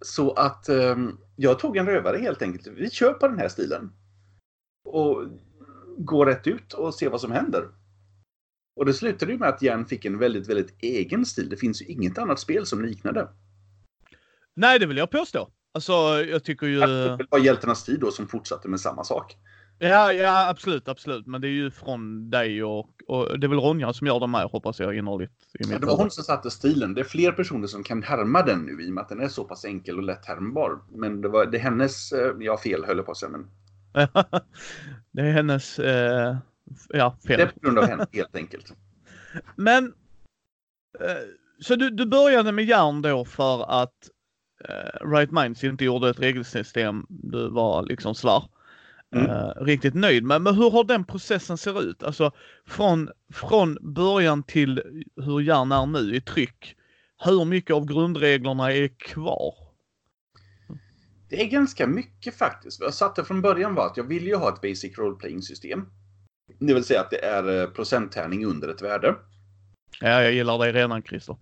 [0.00, 0.96] Så att eh,
[1.36, 2.66] jag tog en rövare helt enkelt.
[2.66, 3.92] Vi kör på den här stilen.
[4.84, 5.24] Och
[5.98, 7.68] gå rätt ut och se vad som händer.
[8.76, 11.48] Och det slutade ju med att Jan fick en väldigt, väldigt egen stil.
[11.48, 13.28] Det finns ju inget annat spel som liknar det.
[14.54, 15.50] Nej, det vill jag påstå.
[15.74, 15.92] Alltså,
[16.24, 16.80] jag tycker ju...
[16.80, 19.36] Det var Hjältarnas tid då som fortsatte med samma sak.
[19.84, 21.26] Ja, ja absolut, absolut.
[21.26, 24.34] Men det är ju från dig och, och det är väl Ronja som gör de
[24.34, 25.32] här hoppas jag innerligt.
[25.54, 26.94] I ja, det var hon som satte stilen.
[26.94, 29.28] Det är fler personer som kan härma den nu i och med att den är
[29.28, 30.78] så pass enkel och lätt härmbar.
[30.92, 33.30] Men det, var, det är hennes, eh, ja fel höll jag på att säga.
[33.30, 33.50] Men...
[35.12, 36.36] det är hennes, eh,
[36.88, 37.38] ja fel.
[37.38, 38.72] Det är på grund av henne helt enkelt.
[39.56, 39.84] Men,
[41.00, 41.16] eh,
[41.60, 44.10] så du, du började med järn då för att
[44.68, 48.48] eh, Right Minds inte gjorde ett regelsystem du var liksom slar.
[49.12, 49.30] Mm.
[49.30, 50.42] Uh, riktigt nöjd med.
[50.42, 52.02] Men hur har den processen ser ut?
[52.02, 52.32] Alltså
[52.66, 54.82] från, från början till
[55.16, 56.76] hur järn är nu i tryck.
[57.24, 59.54] Hur mycket av grundreglerna är kvar?
[61.28, 62.80] Det är ganska mycket faktiskt.
[62.80, 65.86] Jag satte från början var att jag ville ju ha ett basic role playing system.
[66.58, 69.14] Det vill säga att det är eh, procenttärning under ett värde.
[70.00, 71.36] Ja, jag gillar dig redan Christer.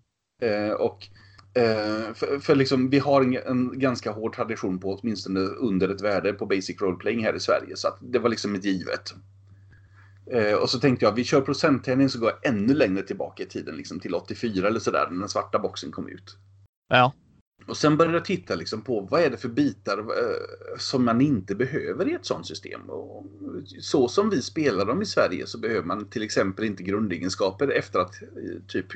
[0.44, 1.08] Uh, och
[1.54, 6.00] Eh, för, för liksom, vi har en, en, ganska hård tradition på åtminstone under ett
[6.00, 7.76] värde på basic role playing här i Sverige.
[7.76, 9.14] Så att det var liksom ett givet.
[10.32, 13.46] Eh, och så tänkte jag, vi kör procenttärning så går jag ännu längre tillbaka i
[13.46, 16.36] tiden, liksom till 84 eller sådär, när den svarta boxen kom ut.
[16.88, 17.12] Ja.
[17.66, 21.20] Och sen började jag titta liksom på vad är det för bitar eh, som man
[21.20, 22.80] inte behöver i ett sånt system.
[22.80, 23.26] Och
[23.80, 27.98] så som vi spelar dem i Sverige så behöver man till exempel inte grundegenskaper efter
[27.98, 28.86] att eh, typ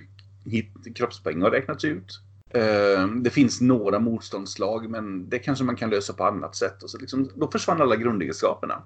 [0.45, 2.21] hit, kroppspoäng har räknats ut.
[2.55, 6.83] Eh, det finns några motståndslag men det kanske man kan lösa på annat sätt.
[6.83, 8.83] Och så liksom, då försvann alla grundegenskaperna.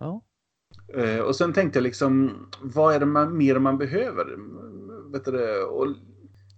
[0.00, 0.22] Ja.
[0.94, 4.26] Eh, och sen tänkte jag liksom, vad är det man, mer man behöver?
[5.12, 5.86] Vet du, och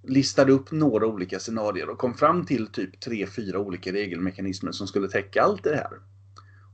[0.02, 4.86] listade upp några olika scenarier och kom fram till typ tre, fyra olika regelmekanismer som
[4.86, 5.98] skulle täcka allt det här.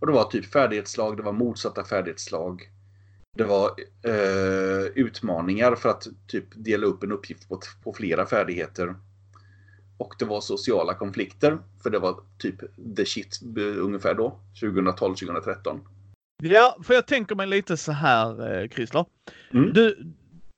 [0.01, 2.63] Och det var typ färdighetslag, det var motsatta färdighetslag.
[3.37, 3.71] Det var
[4.03, 8.95] eh, utmaningar för att typ dela upp en uppgift på, på flera färdigheter.
[9.99, 11.59] Och det var sociala konflikter.
[11.83, 12.61] För det var typ
[12.97, 14.39] the shit ungefär då.
[14.61, 15.81] 2012, 2013.
[16.43, 19.05] Ja, för jag tänker mig lite så här, eh, Christer.
[19.53, 19.73] Mm.
[19.73, 20.13] Du,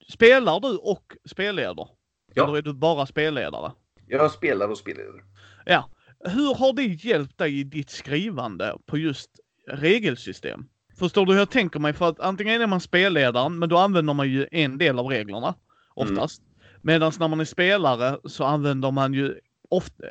[0.09, 1.89] spelar du och spelleder?
[2.35, 2.45] Ja.
[2.45, 3.73] Eller är du bara spelledare?
[4.07, 5.25] Jag spelar och spelleder.
[5.65, 5.91] Ja.
[6.21, 9.31] Hur har det hjälpt dig i ditt skrivande på just
[9.69, 10.67] regelsystem?
[10.99, 11.93] Förstår du hur jag tänker mig?
[11.93, 15.55] För att antingen är man spelledaren, men då använder man ju en del av reglerna.
[15.95, 16.41] Oftast.
[16.41, 16.46] Mm.
[16.87, 19.35] Medan när man är spelare så använder man ju
[19.71, 20.11] ofta eh,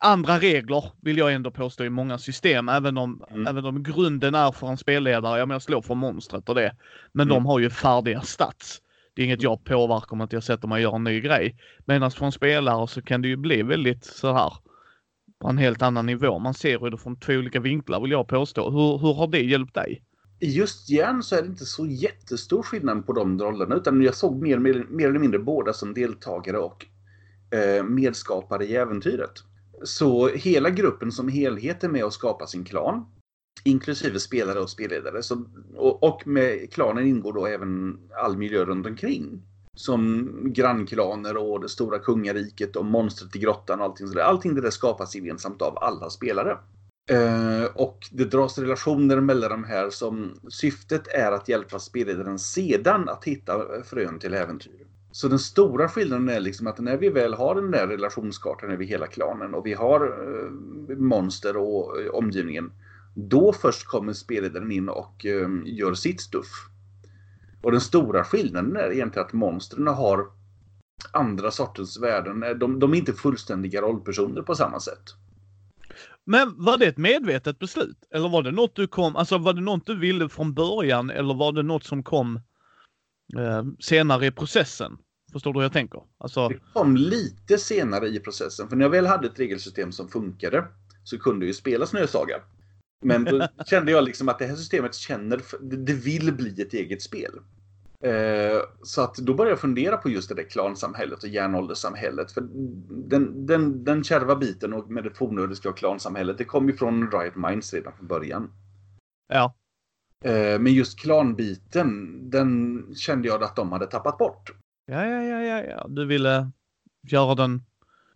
[0.00, 3.46] andra regler vill jag ändå påstå i många system, även om, mm.
[3.46, 6.76] även om grunden är för en spelledare, ja men jag slår för monstret och det.
[7.12, 7.34] Men mm.
[7.34, 8.82] de har ju färdiga stats.
[9.14, 11.56] Det är inget jag påverkar om att jag sätter mig och gör en ny grej.
[11.84, 14.52] Medan för en spelare så kan det ju bli väldigt så här
[15.40, 16.38] på en helt annan nivå.
[16.38, 18.70] Man ser det från två olika vinklar vill jag påstå.
[18.70, 20.02] Hur, hur har det hjälpt dig?
[20.40, 24.14] I just järn så är det inte så jättestor skillnad på de rollerna utan jag
[24.14, 26.86] såg mer, mer, mer eller mindre båda som deltagare och
[27.50, 29.32] eh, medskapare i äventyret.
[29.82, 33.06] Så hela gruppen som helhet är med och skapar sin klan.
[33.64, 35.22] Inklusive spelare och spelledare.
[35.22, 35.44] Så,
[35.76, 39.42] och, och med klanen ingår då även all miljö runt omkring.
[39.76, 44.22] Som grannklaner och det stora kungariket och monstret i grottan och allting sådär.
[44.22, 46.58] Allting det där skapas gemensamt av alla spelare.
[47.10, 53.08] Eh, och det dras relationer mellan de här som syftet är att hjälpa spelledaren sedan
[53.08, 54.86] att hitta frön till äventyr.
[55.12, 58.84] Så den stora skillnaden är liksom att när vi väl har den där relationskartan över
[58.84, 62.72] hela klanen och vi har eh, monster och eh, omgivningen.
[63.14, 66.68] Då först kommer spelledaren in och eh, gör sitt stuff.
[67.62, 70.26] Och den stora skillnaden är egentligen att monstren har
[71.12, 72.58] andra sortens värden.
[72.58, 75.14] De, de är inte fullständiga rollpersoner på samma sätt.
[76.26, 77.98] Men var det ett medvetet beslut?
[78.10, 81.34] Eller var det något du kom, alltså var det något du ville från början eller
[81.34, 82.36] var det något som kom
[83.38, 84.98] eh, senare i processen?
[85.32, 86.00] Förstår du hur jag tänker?
[86.18, 86.48] Alltså...
[86.48, 90.64] Det kom lite senare i processen, för när jag väl hade ett regelsystem som funkade
[91.04, 92.36] så kunde jag ju spela Snösaga.
[93.04, 95.42] Men då kände jag liksom att det här systemet känner,
[95.84, 97.32] det vill bli ett eget spel.
[98.00, 102.32] Eh, så att då började jag fundera på just det där klansamhället och järnålderssamhället.
[102.32, 102.40] För
[103.08, 107.10] den, den, den kärva biten och med det fornnordiska och klansamhället, det kom ju från
[107.10, 108.50] Riot Minds redan från början.
[109.28, 109.54] Ja.
[110.24, 114.50] Eh, men just klanbiten, den kände jag att de hade tappat bort.
[114.86, 115.86] Ja, ja, ja, ja, ja.
[115.88, 116.50] Du ville
[117.02, 117.62] göra den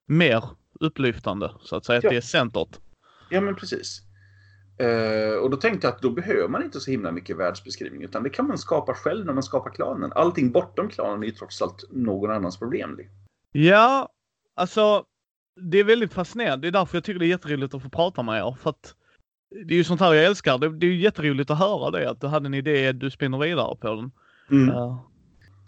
[0.06, 0.44] mer
[0.80, 2.00] upplyftande, så att säga.
[2.02, 2.12] Ja.
[2.12, 2.80] Är centret.
[3.30, 4.02] Ja, men precis.
[4.80, 8.22] Uh, och då tänkte jag att då behöver man inte så himla mycket världsbeskrivning utan
[8.22, 10.12] det kan man skapa själv när man skapar klanen.
[10.14, 12.98] Allting bortom klanen är ju trots allt någon annans problem.
[13.52, 14.08] Ja,
[14.54, 15.04] alltså
[15.70, 16.66] det är väldigt fascinerande.
[16.66, 18.56] Det är därför jag tycker det är jätteroligt att få prata med er.
[18.60, 18.94] För att
[19.66, 20.58] det är ju sånt här jag älskar.
[20.58, 23.38] Det, det är ju jätteroligt att höra det, att du hade en idé, du spinner
[23.38, 24.10] vidare på den.
[24.50, 24.76] Mm.
[24.76, 25.00] Uh,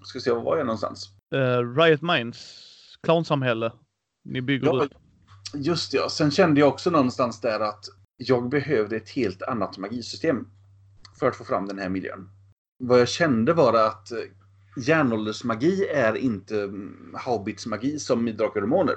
[0.04, 1.08] Ska se, var var jag någonstans?
[1.34, 2.68] uh, Riot Minds,
[3.02, 3.72] clownsamhälle.
[4.24, 4.92] Ni bygger Ja, upp.
[5.54, 6.08] Just det, ja.
[6.08, 7.84] Sen kände jag också någonstans där att
[8.16, 10.46] jag behövde ett helt annat magisystem
[11.18, 12.28] för att få fram den här miljön.
[12.78, 14.18] Vad jag kände var att eh,
[14.76, 18.96] järnåldersmagi är inte mm, Hobbits-magi som i Drakar och Demoner.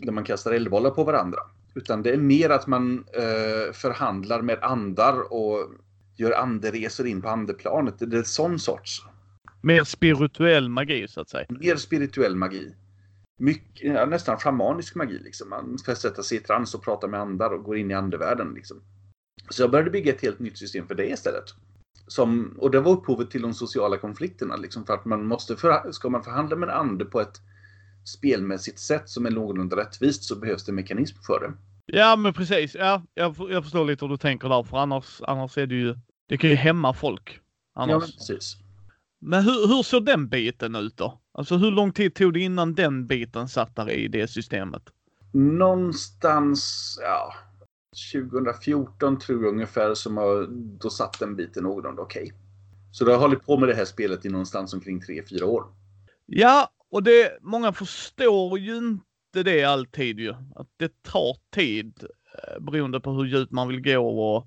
[0.00, 1.38] Där man kastar eldbollar på varandra.
[1.74, 5.72] Utan det är mer att man eh, förhandlar med andar och
[6.16, 7.94] gör anderesor in på andeplanet.
[7.98, 9.02] Det är sån sorts.
[9.60, 11.46] Mer spirituell magi så att säga.
[11.48, 12.74] Mer spirituell magi.
[13.44, 15.18] Mycket, ja, nästan shamanisk magi.
[15.18, 15.48] Liksom.
[15.48, 18.54] Man ska sätta sig i trans och prata med andar och går in i andevärlden.
[18.54, 18.82] Liksom.
[19.50, 21.44] Så jag började bygga ett helt nytt system för det istället.
[22.06, 24.56] Som, och det var upphovet till de sociala konflikterna.
[24.56, 27.40] Liksom, för att man måste för, ska man förhandla med en ande på ett
[28.04, 31.52] spelmässigt sätt som är någorlunda rättvist så behövs det en mekanism för det.
[31.86, 35.58] Ja men precis, ja, jag, jag förstår lite hur du tänker där för annars, annars
[35.58, 35.94] är det ju,
[36.28, 37.40] det kan ju hämma folk.
[37.74, 38.02] Annars.
[38.02, 38.63] Ja, precis.
[39.26, 41.20] Men hur, hur såg den biten ut då?
[41.32, 44.82] Alltså hur lång tid tog det innan den biten satt där i det systemet?
[45.32, 47.34] Någonstans, ja,
[48.12, 50.46] 2014 tror jag ungefär som har,
[50.80, 52.32] då satt den biten någorlunda okej.
[52.92, 55.64] Så då har jag hållit på med det här spelet i någonstans omkring 3-4 år.
[56.26, 60.34] Ja, och det, många förstår ju inte det alltid ju.
[60.54, 62.04] Att det tar tid
[62.38, 64.46] eh, beroende på hur djupt man vill gå och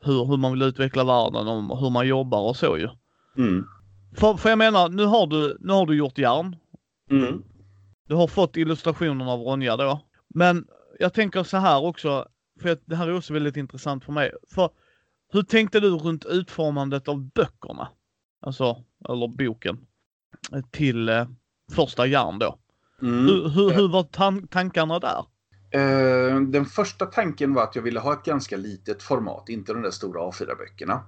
[0.00, 2.88] hur, hur man vill utveckla världen och hur man jobbar och så ju.
[3.38, 3.64] Mm.
[4.16, 6.56] För, för jag menar, nu har du, nu har du gjort järn.
[7.10, 7.42] Mm.
[8.08, 10.00] Du har fått illustrationen av Ronja då.
[10.34, 10.66] Men
[10.98, 12.28] jag tänker så här också,
[12.62, 14.32] för det här är också väldigt intressant för mig.
[14.54, 14.70] För
[15.32, 17.88] hur tänkte du runt utformandet av böckerna?
[18.46, 19.78] Alltså, eller boken.
[20.70, 21.26] Till eh,
[21.72, 22.58] första järn då.
[23.02, 23.24] Mm.
[23.26, 25.24] Hur, hur, hur var tan tankarna där?
[25.70, 29.82] Eh, den första tanken var att jag ville ha ett ganska litet format, inte de
[29.82, 31.02] där stora A4-böckerna.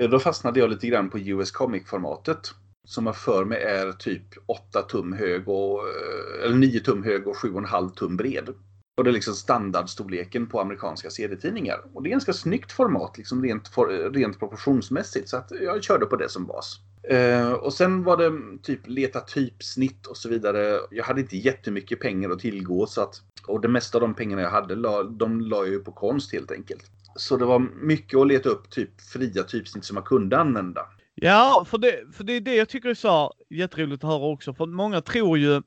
[0.00, 2.54] Eh, då fastnade jag lite grann på US Comic-formatet.
[2.88, 7.26] Som jag för mig är typ 8 tum hög och, eh, eller 9 tum hög
[7.26, 8.48] och 7,5 tum bred.
[8.96, 11.80] Och det är liksom standardstorleken på amerikanska serietidningar.
[11.94, 15.28] Och det är ganska snyggt format, liksom rent, for, rent proportionsmässigt.
[15.28, 16.80] Så att jag körde på det som bas.
[17.08, 20.80] Eh, och sen var det typ leta typsnitt och så vidare.
[20.90, 24.42] Jag hade inte jättemycket pengar att tillgå så att och det mesta av de pengarna
[24.42, 26.90] jag hade, la, de la jag ju på konst helt enkelt.
[27.16, 30.86] Så det var mycket att leta upp typ fria typsnitt som man kunde använda.
[31.14, 34.54] Ja, för det, för det är det jag tycker är så jätteroligt att höra också.
[34.54, 35.62] För många tror ju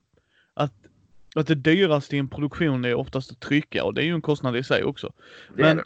[0.53, 0.73] att,
[1.35, 4.21] att det dyraste i en produktion är oftast att trycka och det är ju en
[4.21, 5.13] kostnad i sig också.
[5.55, 5.81] Men-.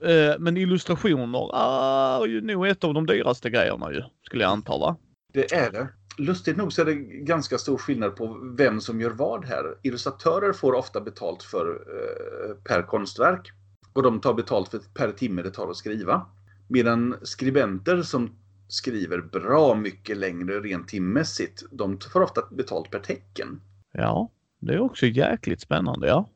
[0.00, 4.78] Eh, men illustrationer är ju nog ett av de dyraste grejerna ju, skulle jag anta
[4.78, 4.96] va?
[5.32, 5.88] Det är det.
[6.18, 9.64] Lustigt nog så är det ganska stor skillnad på vem som gör vad här.
[9.82, 13.52] Illustratörer får ofta betalt för eh, per konstverk.
[13.94, 16.26] Och de tar betalt för per timme det tar att skriva.
[16.68, 18.36] Medan skribenter som
[18.68, 23.60] skriver bra mycket längre rent timmässigt, de får ofta betalt per tecken.
[23.92, 26.28] Ja, det är också jäkligt spännande ja.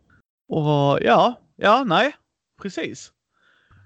[0.48, 2.16] Och ja, ja, nej,
[2.62, 3.12] precis.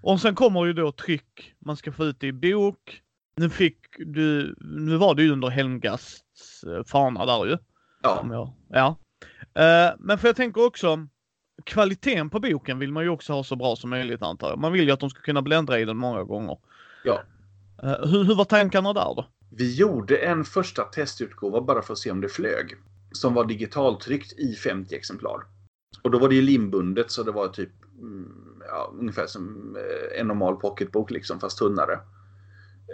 [0.02, 3.02] Och sen kommer ju då tryck, man ska få ut det i bok.
[3.36, 7.58] Nu fick du, nu var det ju under Helmgasts eh, fana där ju.
[8.02, 8.96] Ja, jag, ja.
[9.62, 11.06] Eh, men för jag tänker också,
[11.64, 14.58] kvaliteten på boken vill man ju också ha så bra som möjligt antar jag.
[14.58, 16.58] Man vill ju att de ska kunna bläddra i den många gånger.
[17.04, 17.22] ja.
[17.82, 19.26] Eh, hur, hur var tankarna där då?
[19.50, 22.76] Vi gjorde en första testutgåva bara för att se om det flög.
[23.12, 25.42] Som var digitaltryckt i 50 exemplar.
[26.02, 27.70] Och då var det ju limbundet så det var typ
[28.00, 31.98] mm, ja, ungefär som eh, en normal pocketbok liksom fast tunnare.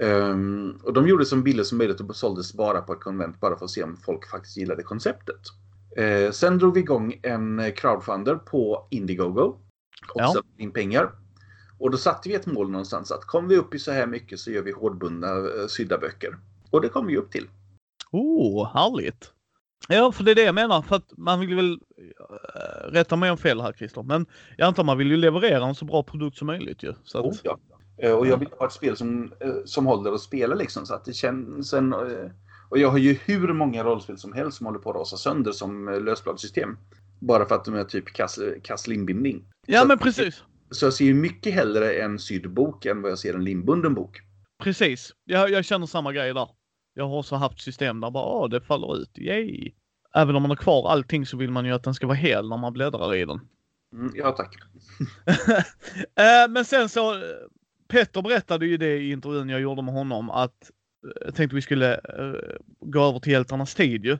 [0.00, 3.56] Ehm, och de gjorde som billigt som möjligt och såldes bara på ett konvent bara
[3.58, 5.40] för att se om folk faktiskt gillade konceptet.
[5.96, 9.42] Eh, sen drog vi igång en crowdfunder på Indiegogo.
[10.14, 10.26] Och Ja.
[10.26, 11.10] satte in pengar.
[11.78, 14.38] Och då satte vi ett mål någonstans att kommer vi upp i så här mycket
[14.38, 16.36] så gör vi hårdbundna eh, sydda böcker.
[16.70, 17.48] Och det kom vi upp till.
[18.10, 19.32] Oh, härligt!
[19.88, 21.72] Ja, för det är det jag menar, för att man vill väl,
[22.54, 25.74] äh, rätta mig om fel här Christer, men jag antar man vill ju leverera en
[25.74, 26.94] så bra produkt som möjligt ju.
[27.04, 27.58] Så att, Oh, ja.
[27.98, 30.94] Eh, Och jag vill ha ett spel som, eh, som håller att spela liksom så
[30.94, 31.72] att det känns...
[31.72, 31.82] Eh,
[32.68, 35.52] och jag har ju hur många rollspel som helst som håller på att rasa sönder
[35.52, 36.78] som eh, lösbladssystem.
[37.20, 39.44] Bara för att de är typ kass, kass limbindning.
[39.66, 43.10] ja så- men precis, Så jag ser ju mycket hellre en sydd bok än vad
[43.10, 44.20] jag ser en limbunden bok.
[44.62, 45.12] precis.
[45.24, 46.48] Jag, jag känner samma grej där.
[46.94, 49.72] Jag har också haft system där bara, åh, det faller ut, yay!
[50.14, 52.48] Även om man har kvar allting så vill man ju att den ska vara hel
[52.48, 53.40] när man bläddrar i den.
[53.94, 54.54] Mm, ja tack.
[56.16, 57.20] Eh, men sen så, eh,
[57.88, 60.70] Petter berättade ju det i intervjun jag gjorde med honom att
[61.24, 64.18] jag tänkte vi skulle eh, gå över till hjältarnas tid ju.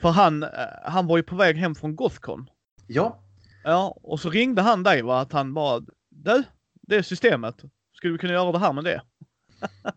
[0.00, 0.48] För han, eh,
[0.84, 2.50] han var ju på väg hem från Gothcon.
[2.86, 3.22] Ja.
[3.64, 6.42] Ja, och så ringde han dig va, att han bara, du,
[6.82, 7.64] det systemet.
[7.92, 9.02] Skulle vi kunna göra det här med det?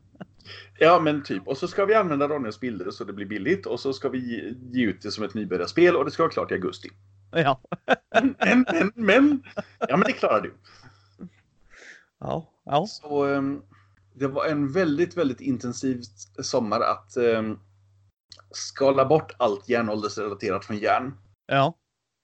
[0.82, 1.48] Ja, men typ.
[1.48, 3.66] Och så ska vi använda Ronjas bilder så det blir billigt.
[3.66, 6.52] Och så ska vi ge ut det som ett nybörjarspel och det ska vara klart
[6.52, 6.90] i augusti.
[7.32, 7.62] Ja.
[8.40, 9.44] Men, men, men.
[9.80, 10.54] Ja, men det klarar du.
[12.20, 12.50] Ja.
[12.66, 12.86] ja.
[12.88, 13.64] Så um,
[14.20, 16.02] det var en väldigt, väldigt intensiv
[16.40, 17.60] sommar att um,
[18.52, 21.14] skala bort allt järnåldersrelaterat från järn.
[21.48, 21.74] Ja.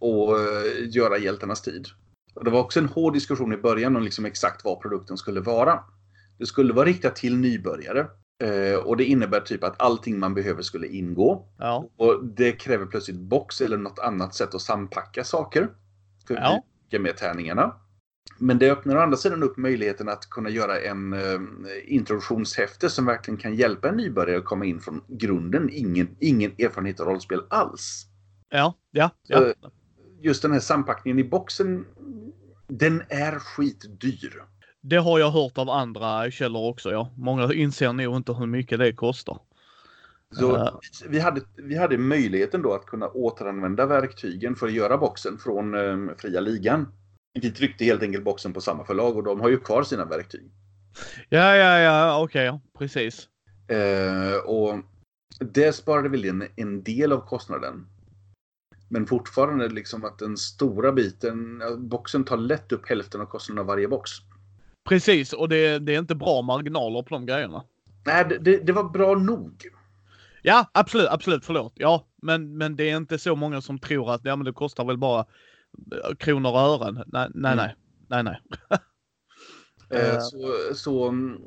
[0.01, 1.87] Och uh, göra hjältarnas tid.
[2.35, 5.41] Och det var också en hård diskussion i början om liksom exakt vad produkten skulle
[5.41, 5.83] vara.
[6.37, 8.07] Det skulle vara riktat till nybörjare.
[8.43, 11.47] Eh, och det innebär typ att allting man behöver skulle ingå.
[11.57, 11.89] Ja.
[11.97, 15.69] Och det kräver plötsligt box eller något annat sätt att sampacka saker.
[16.27, 16.63] För Ja.
[16.89, 16.99] ja.
[16.99, 17.75] med tärningarna.
[18.37, 21.39] Men det öppnar å andra sidan upp möjligheten att kunna göra en eh,
[21.85, 25.69] introduktionshäfte som verkligen kan hjälpa en nybörjare att komma in från grunden.
[25.73, 28.05] Ingen, ingen erfarenhet av rollspel alls.
[28.49, 28.73] Ja.
[28.91, 29.09] Ja.
[29.27, 29.37] ja.
[29.37, 29.53] Så-
[30.21, 31.85] Just den här sampackningen i boxen,
[32.67, 34.43] den är skitdyr.
[34.81, 36.91] Det har jag hört av andra källor också.
[36.91, 37.11] Ja.
[37.17, 39.37] Många inser nog inte hur mycket det kostar.
[40.31, 40.69] Så Eh.
[41.09, 45.73] vi, hade, vi hade möjligheten då att kunna återanvända verktygen för att göra boxen från
[45.75, 46.87] eh, fria ligan.
[47.41, 50.51] Vi tryckte helt enkelt boxen på samma förlag och de har ju kvar sina verktyg.
[51.29, 53.29] Ja, ja, ja, okej, ja, precis.
[53.67, 54.79] Eh, och
[55.39, 57.87] det sparade väl in en del av kostnaden.
[58.89, 63.65] Men fortfarande liksom att den stora biten, boxen tar lätt upp hälften av kostnaden av
[63.65, 64.11] varje box.
[64.89, 67.63] Precis, och det, det är inte bra marginaler på de grejerna.
[68.05, 69.63] Nej, det, det, det var bra nog.
[70.41, 71.73] Ja, absolut, absolut, förlåt.
[71.75, 74.85] Ja, men, men det är inte så många som tror att ja, men det kostar
[74.85, 75.25] väl bara
[76.19, 76.95] kronor och ören.
[77.07, 77.65] Nej, nej, Mm.
[77.65, 77.75] nej.
[78.09, 78.39] Nej, nej.
[79.89, 80.19] Eh, Eh.
[80.19, 81.37] Så, så, mm,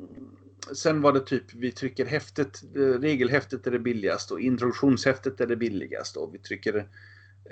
[0.75, 5.47] sen var det typ, vi trycker häftet, eh, regelhäftet är det billigast och introduktionshäftet är
[5.47, 6.75] det billigast och vi trycker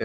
[0.00, 0.04] eh,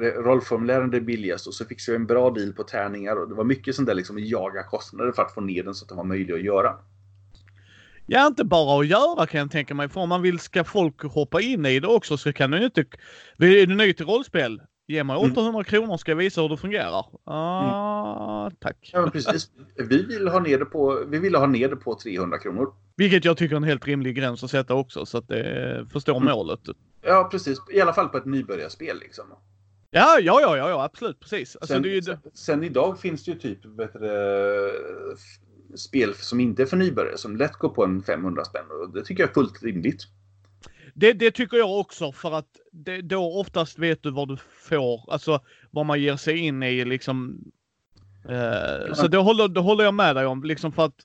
[0.00, 3.28] re- rollformulären är det billigast och så fixar vi en bra deal på tärningar och
[3.28, 5.88] det var mycket sånt där liksom jaga kostnader för att få ner den så att
[5.88, 6.74] den var möjlig att göra.
[8.06, 9.88] Ja, inte bara att göra kan jag tänka mig.
[9.88, 12.64] För om man vill ska folk hoppa in i det också så kan du ju
[12.64, 12.80] inte...
[13.38, 14.62] Är du ny till rollspel?
[14.92, 15.32] Ge mig Mm.
[15.32, 17.06] 800 kronor ska jag visa hur det fungerar.
[17.24, 18.90] Ah, tack.
[18.92, 19.50] Ja, precis.
[19.76, 22.74] Vi vill ha ner det på, vi ville ha ner det på 300 kronor.
[22.96, 26.16] Vilket jag tycker är en helt rimlig gräns att sätta också så att det förstår
[26.16, 26.34] Mm.
[26.34, 26.60] målet.
[27.02, 27.58] Ja, precis.
[27.72, 29.24] I alla fall på ett nybörjarspel liksom.
[29.90, 31.56] Ja, ja, ja, ja, ja absolut, precis.
[31.56, 32.02] Alltså, Sen, det är ju
[32.34, 33.58] sen idag finns det ju typ
[35.14, 38.90] f- spel som inte är för nybörjare som lätt går på en 500 spänn och
[38.94, 40.02] det tycker jag är fullt rimligt.
[40.94, 45.12] Det, det tycker jag också för att det, då oftast vet du vad du får,
[45.12, 47.44] alltså vad man ger sig in i liksom.
[48.28, 51.00] Eh, så det håller, det håller jag med dig om, liksom för att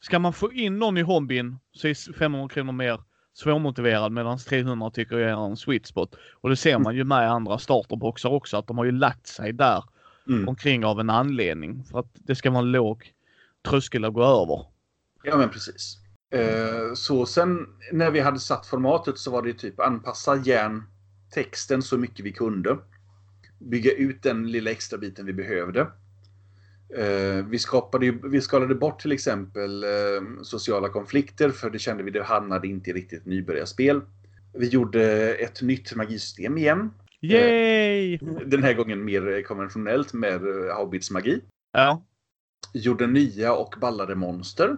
[0.00, 3.00] ska man få in någon i hobbyn så är 500 kronor mer
[3.34, 6.14] svårmotiverad medan 300 tycker jag är en sweet spot.
[6.40, 9.52] Och det ser man ju med andra starterboxar också att de har ju lagt sig
[9.52, 9.84] där
[10.28, 10.48] Mm.
[10.48, 13.12] omkring av en anledning för att det ska vara en låg
[13.68, 14.66] tröskel att gå över.
[15.22, 15.98] Ja, men precis.
[16.30, 21.98] Eh, så sen när vi hade satt formatet så var det typ anpassa järntexten så
[21.98, 22.78] mycket vi kunde.
[23.58, 25.80] Bygga ut den lilla extra biten vi behövde.
[26.96, 29.88] Eh, vi, skapade ju, vi skalade bort till exempel eh,
[30.42, 34.00] sociala konflikter för det kände vi det hamnade inte i riktigt nybörjarspel.
[34.54, 36.90] Vi gjorde ett nytt magisystem igen.
[37.20, 38.18] Yay!
[38.46, 41.40] Den här gången mer konventionellt med eh, Hobbits magi
[41.72, 42.02] Ja.
[42.72, 44.76] gjorde nya och ballade monster.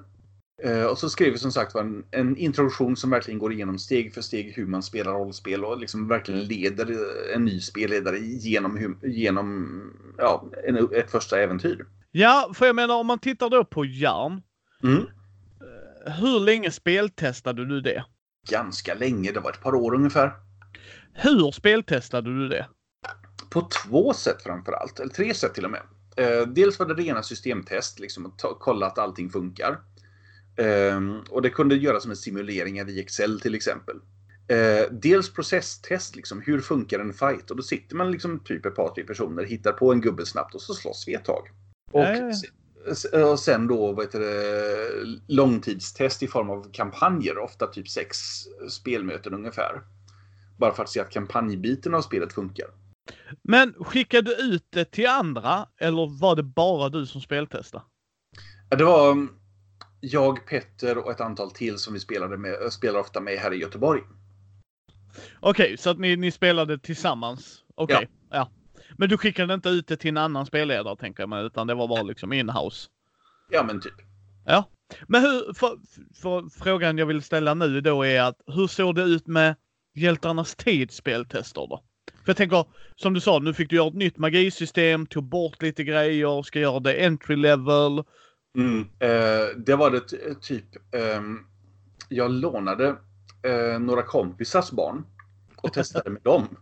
[0.62, 4.14] Eh, och så skrev vi som sagt en, en introduktion som verkligen går igenom steg
[4.14, 8.99] för steg hur man spelar rollspel och liksom verkligen leder eh, en ny spelledare genom,
[9.03, 9.81] genom
[10.18, 11.87] ja, en, ett första äventyr.
[12.11, 14.42] Ja, för jag menar om man tittar då på järn.
[14.83, 15.07] Mm.
[16.07, 18.05] Hur länge speltestade du det?
[18.51, 20.33] Ganska länge, det var ett par år ungefär.
[21.12, 22.66] Hur speltestade du det?
[23.51, 25.83] På två sätt framför allt, eller tre sätt till och med.
[26.16, 29.79] Eh, dels var det rena systemtest, liksom att kolla att allting funkar.
[30.59, 33.97] Ehm, och det kunde göras med simuleringar i Excel till exempel.
[34.49, 37.51] Eh, dels processtest, liksom, hur funkar en fight?
[37.51, 40.55] Och då sitter man liksom typ ett par, tre personer, hittar på en gubbe snabbt
[40.55, 41.49] och så slåss vi ett tag.
[41.92, 42.03] Och,
[42.90, 44.88] s- och sen då vad heter det,
[45.29, 48.19] långtidstest i form av kampanjer, ofta typ sex
[48.71, 49.83] spelmöten ungefär.
[50.59, 52.67] Bara för att se att kampanjbiten av spelet funkar.
[53.42, 57.85] Men skickade du ut det till andra eller var det bara du som speltestade?
[58.69, 59.29] Det var
[60.01, 63.57] jag, Petter och ett antal till som vi spelade med, spelar ofta med här i
[63.57, 64.03] Göteborg.
[65.40, 67.65] Okej, så att ni, ni spelade tillsammans?
[67.75, 68.51] Okej, ja.
[68.96, 71.75] Men du skickade inte ut det till en annan spelledare tänker jag mig, utan det
[71.75, 72.88] var bara liksom in-house?
[73.51, 73.94] Ja, men typ.
[74.46, 74.65] Ja.
[75.07, 75.79] Men hur, för,
[76.15, 79.57] för frågan jag vill ställa nu då är att hur såg det ut med
[79.94, 81.83] hjältarnas tid speltester då?
[82.25, 82.65] För jag tänker,
[82.96, 86.61] som du sa, nu fick du göra ett nytt magisystem, tog bort lite grejer, ska
[86.61, 88.05] göra det entry level.
[88.57, 88.81] Mm.
[88.81, 91.38] Eh, det var det typ, ehm,
[92.09, 92.96] jag lånade
[93.42, 95.07] eh, några kompisars barn
[95.57, 96.46] och testade med dem.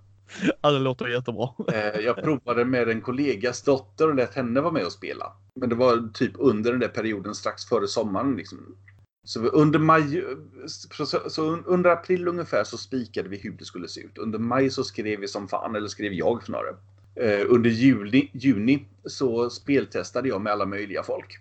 [0.63, 1.49] Ja, det låter jättebra.
[1.73, 5.33] Eh, jag provade med en kollegas dotter och lät henne vara med och spela.
[5.55, 8.37] Men det var typ under den där perioden strax före sommaren.
[8.37, 8.77] Liksom.
[9.25, 10.25] Så under maj,
[10.67, 14.19] så, så under april ungefär så spikade vi hur det skulle se ut.
[14.19, 16.77] Under maj så skrev vi som fan, eller skrev jag snarare.
[17.15, 21.39] Eh, under juli, juni så speltestade jag med alla möjliga folk.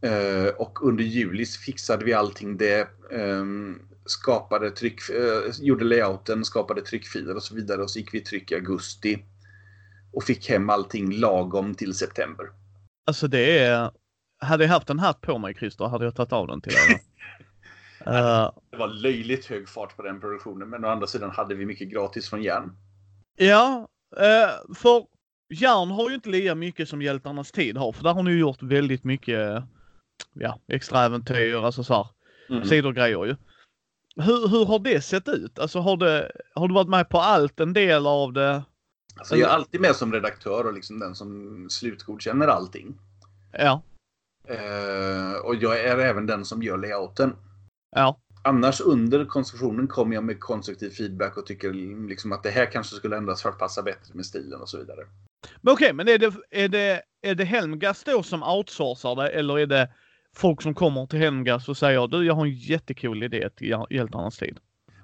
[0.00, 2.88] Eh, och under juli fixade vi allting det.
[3.12, 7.82] ehm, skapade tryck, eh, gjorde layouten, skapade tryckfiler och så vidare.
[7.82, 9.24] Och så gick vi i tryck i augusti.
[10.12, 12.46] Och fick hem allting lagom till september.
[13.06, 13.90] Alltså det är...
[14.40, 17.02] Hade jag haft en hatt på mig Christer hade jag tagit av den till dig.
[18.06, 20.70] uh, Det var löjligt hög fart på den produktionen.
[20.70, 22.72] Men å andra sidan hade vi mycket gratis från järn.
[23.36, 25.06] ja, eh, för
[25.50, 27.92] Järn har ju inte lika mycket som Hjältarnas tid har.
[27.92, 29.62] För där har ni ju gjort väldigt mycket
[30.32, 32.06] ja, extra äventyr, alltså så här,
[32.50, 32.64] Mm.
[32.64, 33.36] sidogrejer ju.
[34.16, 35.58] Hur, hur har det sett ut?
[35.58, 38.62] Alltså har, det, har du varit med på allt, en del av det?
[39.18, 42.98] Alltså, jag är alltid med som redaktör och liksom den som slutgodkänner allting.
[43.52, 43.82] Ja,
[44.48, 47.36] Eh, och jag är även den som gör layouten.
[47.90, 48.18] ja.
[48.44, 51.72] Annars under konstruktionen kommer jag med konstruktiv feedback och tycker
[52.08, 54.78] liksom att det här kanske skulle ändras för att passa bättre med stilen och så
[54.78, 55.00] vidare.
[55.60, 59.58] Men okej, men är det, är, det, är det Helmgas då som outsourcar det eller
[59.58, 59.88] är det
[60.36, 63.86] folk som kommer till Helmgas och säger du jag har en jättecool idé till Hjäl-
[63.90, 64.58] Hjältarnas tid?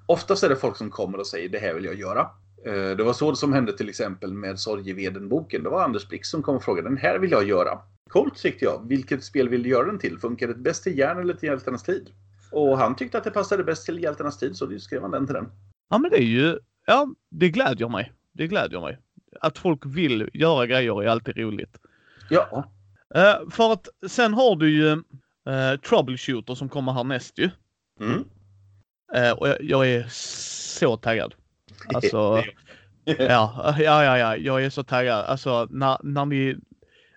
[0.06, 2.20] Oftast är det folk som kommer och säger det här vill jag göra.
[2.66, 5.62] Eh, Det var så som hände till exempel med Sorgeveden-boken.
[5.62, 7.78] Det var Anders Blix som kom och frågade den här vill jag göra.
[8.10, 8.88] Coolt tyckte jag.
[8.88, 10.18] Vilket spel vill du göra den till?
[10.18, 12.10] Funkar det bäst till järn eller till Hjältarnas tid?
[12.52, 15.26] Och han tyckte att det passade bäst till Hjältarnas tid så då skrev han den
[15.26, 15.48] till den.
[15.90, 18.12] Ja men det är ju, ja det glädjer mig.
[18.32, 18.98] Det glädjer mig.
[19.40, 21.78] Att folk vill göra grejer är alltid roligt.
[22.30, 22.64] Ja,
[23.14, 27.50] Eh, för att sen har du ju uh, Troubleshooter som kommer härnäst ju.
[28.00, 28.24] mm.
[29.14, 31.34] Eh, och jag, jag är så taggad.
[31.94, 32.44] Alltså,
[33.04, 35.24] ja, ja, ja, ja, jag är så taggad.
[35.24, 36.56] Alltså när, när ni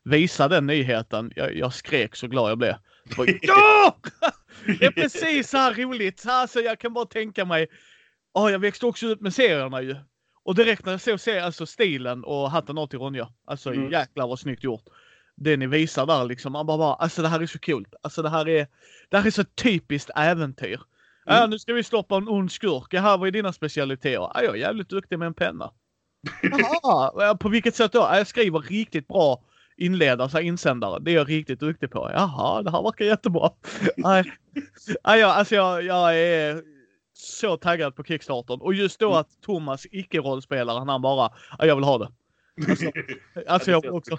[0.03, 2.75] visade den nyheten, jag, jag skrek så glad jag blev.
[3.17, 3.97] Bara, ja!
[4.79, 6.23] Det är precis så här roligt.
[6.27, 7.67] Alltså jag kan bara tänka mig.
[8.33, 9.95] Ja, jag växte också upp med serierna ju.
[10.43, 13.27] Och direkt när jag såg serien, alltså stilen och hatten av till Ronja.
[13.45, 13.91] Alltså Mm.
[13.91, 14.83] jäklar vad snyggt gjort.
[15.37, 17.85] Det ni visar där liksom, man bara, bara alltså det här är så kul.
[18.01, 18.67] Alltså det här är,
[19.09, 20.81] det här är så typiskt äventyr.
[21.27, 21.49] Mm.
[21.49, 22.93] nu ska vi stoppa en ond skurk.
[22.93, 24.11] Ja, vad är dina specialiteter?
[24.11, 25.71] Ja, jag är jävligt duktig med en penna.
[26.41, 27.99] Jaha, ja, på vilket sätt då?
[27.99, 29.43] Ja, Jag skriver riktigt bra
[29.77, 30.99] inledare, så här insändare.
[30.99, 32.11] Det är jag riktigt duktig på.
[32.13, 33.51] Jaha, det här verkar jättebra.
[33.97, 34.31] Nej,
[35.05, 36.63] Nej, jag, alltså jag, jag är
[37.13, 38.63] så taggad på Kickstarter.
[38.63, 42.09] Och just då att Thomas, icke-rollspelaren, han bara, ja, jag vill ha det.
[42.69, 42.91] Alltså,
[43.47, 44.17] alltså jag också.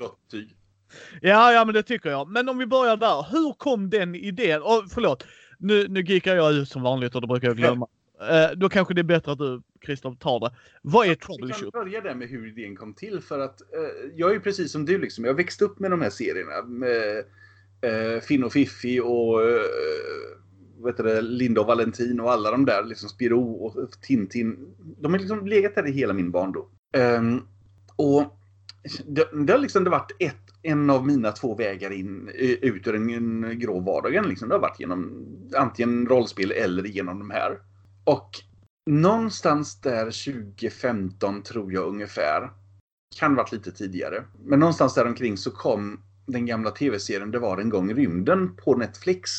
[1.21, 2.29] Ja, ja, men det tycker jag.
[2.29, 3.27] Men om vi börjar där.
[3.31, 4.63] Hur kom den idén?
[4.63, 5.27] Och förlåt,
[5.59, 7.87] nu, nu gickar jag ut som vanligt och det brukar jag glömma.
[8.31, 10.51] Eh, då kanske det är bättre att du, Christoph, tar det.
[10.83, 11.73] Vad är Vi kan troubleshoot?
[11.73, 13.21] börja där med hur idén kom till.
[13.21, 14.99] För att eh, jag är ju precis som du.
[14.99, 15.25] Liksom.
[15.25, 16.63] Jag växte upp med de här serierna.
[16.63, 17.19] Med
[17.81, 19.61] eh, Finn och Fiffi och eh,
[20.79, 22.85] vad heter det, Linda och Valentin och alla de där.
[22.85, 24.75] Liksom Spiro och Tintin.
[25.01, 26.67] De har liksom legat där i hela min barndom.
[26.93, 27.43] Ehm,
[27.97, 28.23] och
[29.07, 32.93] det, det har liksom det varit ett, en av mina två vägar in, ut ur
[32.93, 34.29] den grå vardagen.
[34.29, 34.49] Liksom.
[34.49, 37.59] Det har varit genom antingen rollspel eller genom de här.
[38.05, 38.31] Och
[38.91, 42.51] någonstans där 2015 tror jag ungefär.
[43.17, 44.25] Kan varit lite tidigare.
[44.45, 48.77] Men någonstans där omkring så kom den gamla tv-serien Det var en gång rymden på
[48.77, 49.31] Netflix.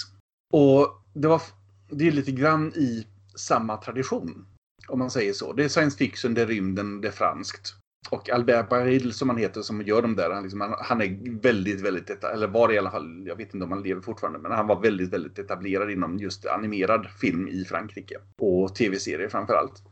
[0.53, 1.41] Och det var
[1.89, 4.45] det är lite grann i samma tradition.
[4.88, 5.53] Om man säger så.
[5.53, 7.78] Det är science fiction, det är rymden, det är franskt.
[8.10, 11.41] Och Albert Baril som han heter som gör de där, han, liksom, han, han är
[11.41, 14.52] väldigt, väldigt, eller var i alla fall, jag vet inte om han lever fortfarande, men
[14.52, 18.16] han var väldigt, väldigt etablerad inom just animerad film i Frankrike.
[18.16, 19.84] Eh, och tv-serier framförallt.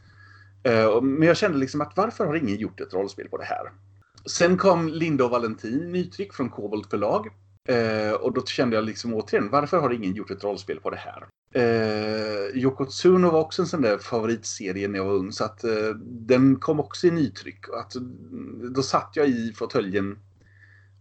[0.63, 1.03] allt.
[1.03, 3.71] Men jag kände liksom att varför har ingen gjort ett rollspel på det här?
[4.25, 7.27] Sen kom Linda och Valentin, nytryck från Kobolt förlag.
[7.69, 10.97] Uh, och då kände jag liksom återigen, varför har ingen gjort ett rollspel på det
[10.97, 11.27] här?
[11.51, 15.63] Eh, Yoko Tsuno var också en sån där favoritserie när jag var ung, så att
[15.63, 17.67] eh, den kom också i nytryck.
[17.67, 17.93] Och att,
[18.75, 20.19] då satt jag i fåtöljen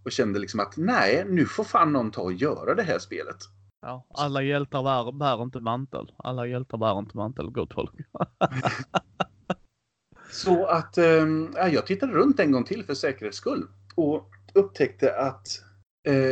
[0.04, 3.36] och kände liksom att nej, nu får fan någon ta och göra det här spelet.
[3.82, 6.12] Ja, alla hjältar bär, bär inte mantel.
[6.16, 7.92] Alla hjältar bär inte mantel, gott folk.
[10.30, 15.16] Så att eh, ja, jag tittade runt en gång till för säkerhets skull och upptäckte
[15.18, 15.48] att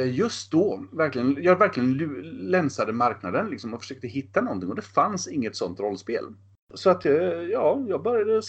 [0.05, 1.99] just då, verkligen, jag verkligen
[2.51, 6.25] länsade marknaden liksom, och försökte hitta någonting och det fanns inget sånt rollspel.
[6.75, 7.13] Så att eh,
[7.51, 8.43] ja, jag började,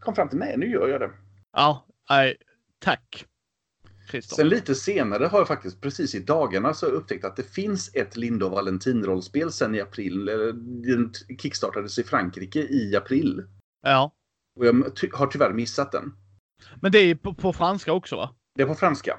[0.00, 1.10] kom fram till nej, nu gör jag det.
[1.52, 2.36] Ja, nej,
[2.78, 3.26] tack.
[4.10, 4.36] Christer?
[4.36, 8.16] Sen lite senare har jag faktiskt precis i dagarna så upptäckt att det finns ett
[8.16, 10.28] Linda och Valentin-rollspel sen i april.
[10.28, 13.44] eh, Den kickstartades i Frankrike i april.
[13.82, 14.12] Ja.
[14.58, 14.72] Och jag
[15.12, 16.12] har tyvärr missat den.
[16.80, 18.34] Men det är på, på franska också va?
[18.54, 19.18] Det är på franska.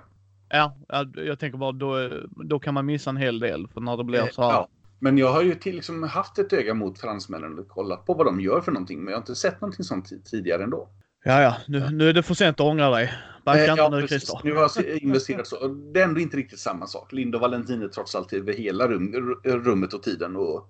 [0.54, 2.10] Ja, ja, jag tänker bara då,
[2.46, 4.50] då kan man missa en hel del för när det blir Eh, så här.
[4.52, 4.68] Ja.
[5.00, 8.26] Men jag har ju till, liksom haft ett öga mot fransmännen och kollat på vad
[8.26, 9.00] de gör för någonting.
[9.04, 10.90] Men jag har inte sett någonting sånt ti- tidigare ändå.
[11.24, 13.14] Ja, ja, nu, nu är det för sent att ångra dig.
[13.46, 14.10] Backa Eh, inte ja, nu precis.
[14.30, 14.40] Christer.
[14.44, 15.68] Nu har jag investerat så.
[15.68, 17.12] Det är ändå inte riktigt samma sak.
[17.14, 20.36] Linda och Valentin är trots allt över hela rum, rummet och tiden.
[20.36, 20.70] Och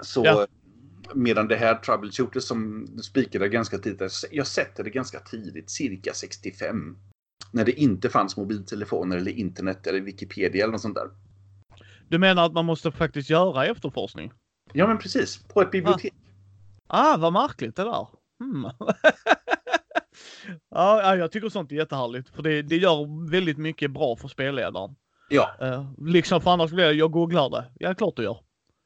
[0.00, 0.46] så, Ja.
[1.14, 4.12] Medan det här Troubleshooter som spikade ganska tidigt.
[4.30, 6.96] Jag sätter det ganska tidigt, cirka 65.
[7.54, 11.10] När det inte fanns mobiltelefoner eller internet eller Wikipedia eller något sånt där.
[12.08, 14.32] Du menar att man måste faktiskt göra efterforskning?
[14.72, 16.14] Ja men precis, på ett bibliotek.
[16.86, 18.08] Ah, vad märkligt det där.
[18.40, 18.62] Hmm.
[20.70, 22.28] ja, ja, jag tycker sånt är jättehärligt.
[22.28, 24.94] För det, det gör väldigt mycket bra för spelledaren.
[25.28, 27.64] Ja, Uh, liksom för annars blir det, jag googlar det.
[27.78, 28.38] Ja, klart du gör.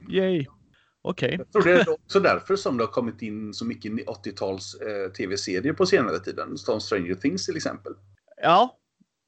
[0.09, 0.45] Yay.
[1.01, 1.35] Okej.
[1.37, 5.11] jag tror det är också därför som det har kommit in så mycket 80-tals eh,
[5.11, 6.57] tv-serier på senare tiden.
[6.57, 7.93] Som Stranger Things till exempel.
[8.41, 8.75] Ja.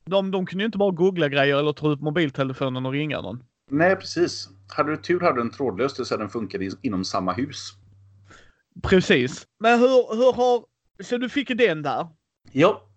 [0.05, 3.43] De, de kunde ju inte bara googla grejer eller ta upp mobiltelefonen och ringa någon.
[3.71, 4.49] Nej, precis.
[4.75, 7.71] Hade du tur hade du en trådlös, säga den funkade inom samma hus.
[8.83, 9.47] Precis.
[9.59, 10.65] Men hur, hur har...
[11.03, 12.07] Så du fick den där.
[12.51, 12.87] Ja,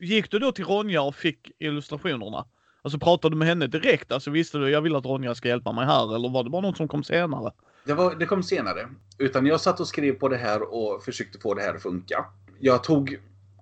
[0.00, 2.46] Gick du då till Ronja och fick illustrationerna?
[2.82, 4.12] Alltså pratade du med henne direkt?
[4.12, 6.62] Alltså visste du jag vill att Ronja ska hjälpa mig här eller var det bara
[6.62, 7.52] något som kom senare?
[7.84, 8.88] det, var, det kom senare.
[9.18, 12.24] Utan jag satt och skrev på det här och försökte få det här att funka.
[12.58, 13.18] Jag tog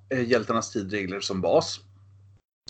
[0.09, 1.81] eh, Hjältarnas tid-regler som bas.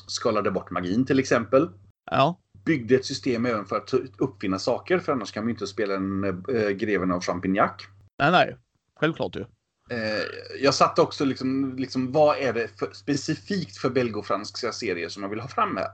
[0.07, 1.71] Skalade bort magin till exempel.
[2.11, 2.41] Ja.
[2.65, 5.95] Byggde ett system även för att uppfinna saker, för annars kan man ju inte spela
[5.95, 7.73] en äh, greven av Champignac.
[8.19, 8.57] Nej, nej.
[9.01, 9.45] Självklart ju.
[9.91, 10.25] Eh,
[10.61, 15.31] jag satte också liksom, liksom vad är det för, specifikt för belgofranska serier som jag
[15.31, 15.91] vill ha fram här?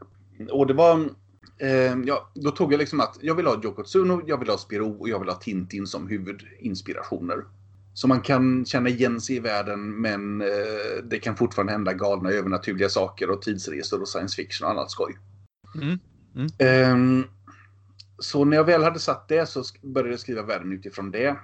[0.51, 1.11] Och det var,
[1.59, 4.59] eh, ja, då tog jag liksom att jag vill ha Yoko Tsuno, jag vill ha
[4.59, 7.45] Spirou och jag vill ha Tintin som huvudinspirationer.
[7.95, 10.47] Så man kan känna igen sig i världen men eh,
[11.05, 15.19] det kan fortfarande hända galna övernaturliga saker och tidsresor och science fiction och annat skoj.
[15.75, 15.99] Mm.
[16.59, 17.25] Ehm,
[18.19, 21.37] så när jag väl hade satt det så började jag skriva världen utifrån det.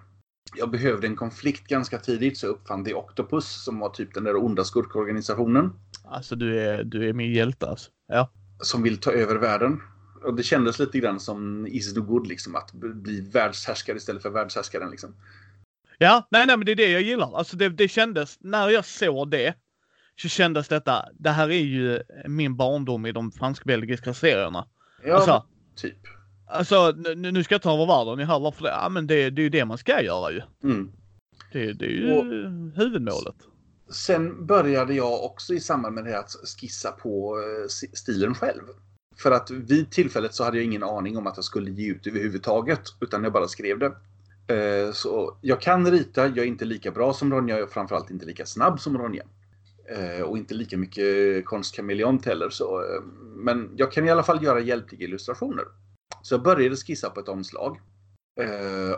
[0.56, 4.24] Jag behövde en konflikt ganska tidigt så jag uppfann The Octopus som var typ den
[4.24, 5.72] där onda skurkorganisationen
[6.04, 7.90] Alltså du är, du är min hjälte alltså.
[8.06, 8.30] Ja.
[8.60, 9.80] som vill ta över världen.
[10.24, 14.30] Och det kändes lite grann som Is No Good liksom att bli världshärskare istället för
[14.30, 15.14] världshärskaren liksom.
[15.98, 17.36] Ja, nej, nej, men det är det jag gillar.
[17.38, 19.54] Alltså det, det kändes, när jag såg det,
[20.22, 24.66] så kändes detta, det här är ju min barndom i de fransk-belgiska serierna.
[25.04, 25.44] Ja, Alltså,
[25.76, 25.96] typ.
[26.48, 29.30] alltså nu, nu ska jag ta över världen, ni hör varför det, ja men det,
[29.30, 30.42] det är ju det man ska göra ju.
[30.64, 30.92] Mm.
[31.52, 32.24] Det, det är ju Och-
[32.76, 33.36] huvudmålet.
[33.90, 36.30] Sen började jag också i samband med det att
[36.60, 38.62] skissa på eh, stilen själv.
[39.22, 42.06] För att vid tillfället så hade jag ingen aning om att jag skulle ge ut
[42.06, 42.80] överhuvudtaget.
[43.00, 43.92] Utan jag bara skrev det.
[44.48, 48.10] Eh, så jag kan rita, jag är inte lika bra som Ronja, jag är framförallt
[48.10, 49.22] inte lika snabb som Ronja.
[49.88, 52.50] Eh, och inte lika mycket konstkameleont heller.
[52.50, 53.02] Så, eh,
[53.36, 55.64] men jag kan i alla fall göra hjälpliga illustrationer.
[56.22, 57.80] Så jag började skissa på ett omslag.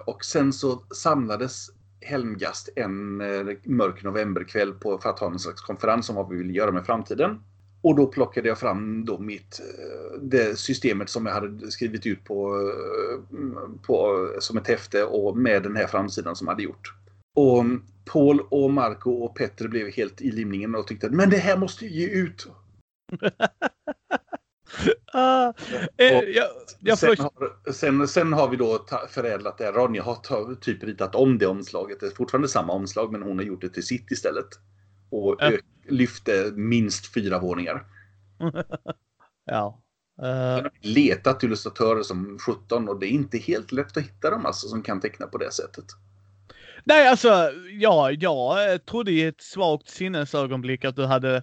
[0.06, 1.66] Och sen så samlades
[2.00, 3.16] Helmgast en
[3.64, 6.86] mörk novemberkväll på, för att ha en slags konferens om vad vi ville göra med
[6.86, 7.40] framtiden.
[7.82, 12.24] Och då plockade jag fram då mitt, eh, det systemet som jag hade skrivit ut
[12.24, 13.38] på, eh,
[13.86, 16.94] på, som ett häfte och med den här framsidan som jag hade gjort.
[17.34, 17.64] Och
[18.12, 21.56] Paul och Marco och Petter blev helt i limningen och tyckte att men det här
[21.56, 22.46] måste ju ge ut.
[25.12, 25.52] Ah,
[25.96, 26.46] eh, Och jag,
[26.80, 29.72] jag sen, har, sen, sen har vi då ta, förädlat det.
[29.72, 32.00] Ronja har ta, typ ritat om det omslaget.
[32.00, 34.48] Det är fortfarande samma omslag men hon har gjort det till sitt istället.
[35.10, 35.52] Och Ja.
[35.88, 37.84] lyfte minst fyra våningar.
[39.44, 39.82] ja.
[40.22, 44.30] Eh, Jag har letat illustratörer som 17 och det är inte helt lätt att hitta
[44.30, 45.84] dem alltså som kan teckna på det sättet.
[46.84, 51.42] nej, alltså, ja, jag eh, trodde i ett svagt sinnesögonblick att du hade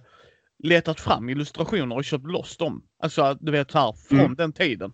[0.64, 2.82] letat fram illustrationer och köpt loss dem.
[3.02, 4.34] Alltså, du vet här, från Mm.
[4.34, 4.92] den tiden.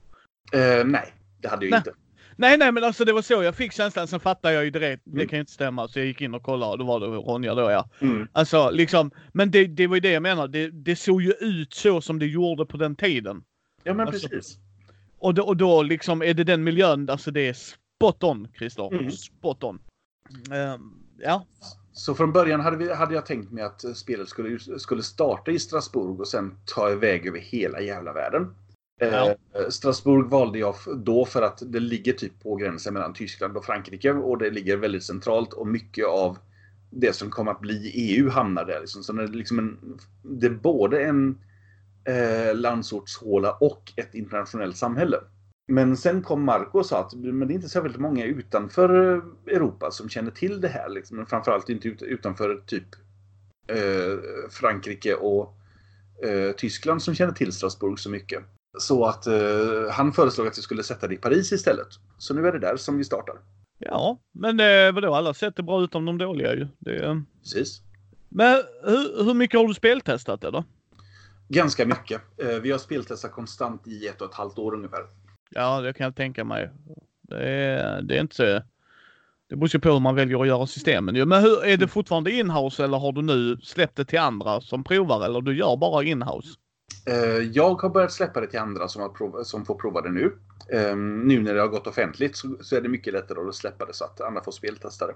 [0.52, 1.78] Eh, nej, det hade jag Nej.
[1.78, 1.92] inte.
[2.36, 4.06] Nej, nej, men alltså det var så jag fick känslan.
[4.08, 5.28] Sen fattade jag ju direkt, det Mm.
[5.28, 5.88] kan ju inte stämma.
[5.88, 7.88] Så jag gick in och kollade och då var det Ronja då ja.
[8.00, 8.28] Mm.
[8.32, 10.48] Alltså liksom, men det, det var ju det jag menar.
[10.48, 13.42] Det, det såg ju ut så som det gjorde på den tiden.
[13.82, 14.58] Ja men Alltså- precis.
[15.18, 18.94] Och då, och då liksom är det den miljön, alltså det är spot on Christer.
[18.94, 19.10] Mm.
[19.10, 19.78] Spot on.
[20.52, 21.46] Ehm, ja.
[21.92, 25.58] Så från början hade, vi, hade jag tänkt mig att spelet skulle, skulle starta i
[25.58, 28.54] Strasbourg och sen ta iväg över hela jävla världen.
[29.00, 29.34] Ja.
[29.54, 33.64] Eh, Strasbourg valde jag då för att det ligger typ på gränsen mellan Tyskland och
[33.64, 36.38] Frankrike och det ligger väldigt centralt och mycket av
[36.90, 38.80] det som kommer att bli EU hamnar där.
[38.80, 39.02] Liksom.
[39.02, 41.38] Så det är, liksom en, det är både en
[42.04, 45.16] eh, landsortshåla och ett internationellt samhälle.
[45.68, 49.22] Men sen kom Marco och sa att men det är inte särskilt många utanför eh,
[49.54, 50.88] Europa som känner till det här.
[50.88, 51.16] Liksom.
[51.16, 52.86] Men framförallt inte utanför typ
[53.66, 54.18] eh,
[54.50, 55.54] Frankrike och
[56.24, 58.42] eh, Tyskland som känner till Strasbourg så mycket.
[58.78, 61.88] Så att eh, han föreslog att vi skulle sätta det i Paris istället.
[62.18, 63.34] Så nu är det där som vi startar.
[63.78, 66.68] Ja, men det, vadå, alla sätt är bra utom de dåliga ju.
[66.78, 67.82] Det, Precis.
[68.28, 70.64] Men hur, hur mycket har du speltestat det då?
[71.48, 72.22] Ganska mycket.
[72.36, 75.00] Eh, vi har speltestat konstant i ett och ett halvt år ungefär.
[75.50, 76.70] Ja, det kan jag tänka mig.
[77.22, 78.62] Det är, det är inte så...
[79.48, 81.28] Det beror ju på hur man väljer att göra systemen.
[81.28, 84.84] Men hur, är det fortfarande inhouse eller har du nu släppt det till andra som
[84.84, 86.48] provar eller du gör bara inhouse?
[87.06, 90.38] Eh, jag har börjat släppa det till andra som, prov, som får prova det nu.
[90.72, 93.86] Ehm, nu när det har gått offentligt så, så är det mycket lättare att släppa
[93.86, 95.14] det så att andra får speltesta det.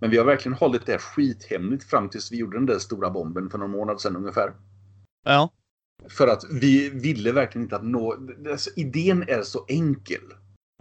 [0.00, 3.50] Men vi har verkligen hållit det skithemligt fram tills vi gjorde den där stora bomben
[3.50, 4.52] för någon månad sedan ungefär.
[5.24, 5.50] Ja.
[6.08, 8.16] För att vi ville verkligen inte att nå...
[8.50, 10.22] Alltså, idén är så enkel.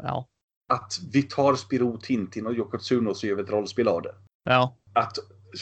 [0.03, 0.27] Ja.
[0.73, 4.01] Att vi tar Spiro, Tintin och Yoko Tsuno och så gör vi ett rollspel av
[4.01, 4.15] det.
[4.43, 4.77] Ja.
[4.93, 5.17] Att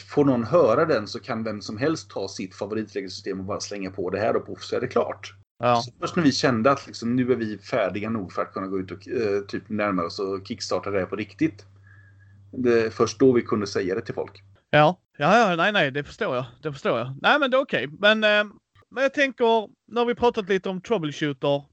[0.08, 3.90] får någon höra den så kan vem som helst ta sitt favoritregelsystem och bara slänga
[3.90, 5.34] på det här och poff så är det klart.
[5.58, 5.82] Ja.
[5.82, 8.66] Så först när vi kände att liksom, nu är vi färdiga nog för att kunna
[8.66, 11.64] gå ut och eh, typ närma oss och kickstarta det här på riktigt.
[12.52, 14.42] Det är först då vi kunde säga det till folk.
[14.70, 16.44] Ja, ja, ja nej, nej, det förstår jag.
[16.62, 17.14] Det förstår jag.
[17.22, 17.86] Nej, men det är okej.
[17.86, 17.98] Okay.
[18.00, 18.52] Men, eh,
[18.90, 21.64] men jag tänker, när vi pratat lite om troubleshooter,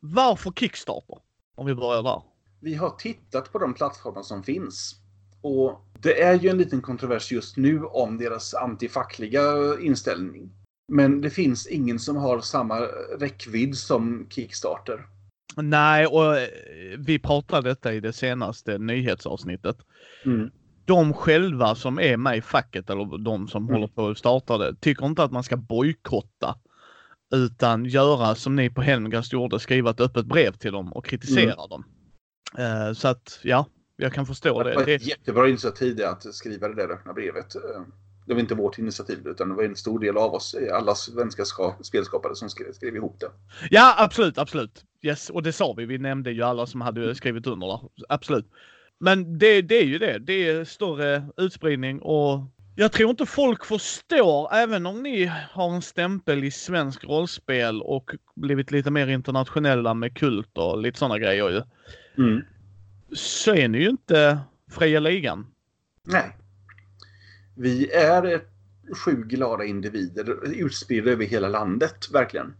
[0.00, 1.18] varför Kickstarter?
[1.54, 2.22] Om vi börjar där.
[2.60, 4.94] Vi har tittat på de plattformar som finns.
[5.42, 9.42] Och det är ju en liten kontrovers just nu om deras antifackliga
[9.80, 10.50] inställning.
[10.88, 12.80] Men det finns ingen som har samma
[13.18, 15.06] räckvidd som Kickstarter.
[15.56, 16.48] Nej, och eh,
[16.98, 19.76] vi pratade detta i det senaste nyhetsavsnittet.
[20.24, 20.50] Mm.
[20.84, 23.74] De själva som är med i facket, eller de som mm.
[23.74, 26.58] håller på att starta det, tycker inte att man ska bojkotta.
[27.34, 31.52] Utan göra som ni på Helmgast gjorde, skriva ett öppet brev till dem och kritisera
[31.52, 31.68] mm.
[31.70, 31.84] dem.
[32.58, 33.66] Uh, så att, ja,
[33.96, 34.70] jag kan förstå det.
[34.70, 37.54] Det var ett jättebra initiativ att skriva det där öppna brevet.
[37.54, 37.60] Eh,
[38.26, 41.44] det var inte vårt initiativ utan det var en stor del av oss, alla svenska
[41.82, 43.30] spelskapare som skrev, skrev ihop det.
[43.70, 44.84] Ja, absolut, absolut.
[45.02, 45.86] Yes, och det sa vi.
[45.86, 47.80] Vi nämnde ju alla som hade skrivit under där.
[48.08, 48.46] Absolut.
[49.00, 50.18] Men det, det är ju det.
[50.18, 52.40] Det är större utspridning och
[52.76, 58.10] jag tror inte folk förstår, även om ni har en stämpel i svensk rollspel och
[58.34, 61.62] blivit lite mer internationella med kult och lite sådana grejer ju.
[62.24, 62.42] Mm.
[63.14, 64.38] Så är ni ju inte
[64.70, 65.46] fria ligan.
[66.02, 66.36] Nej.
[67.56, 68.44] Vi är
[68.94, 72.54] sju glada individer utspridda över hela landet, verkligen.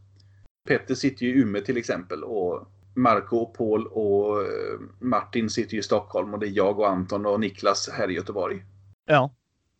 [0.68, 5.72] Petter sitter ju i Umeå till exempel och Marco, och Paul och eh, Martin sitter
[5.72, 8.64] ju i Stockholm och det är jag och Anton och Niklas här i Göteborg.
[9.06, 9.34] Ja.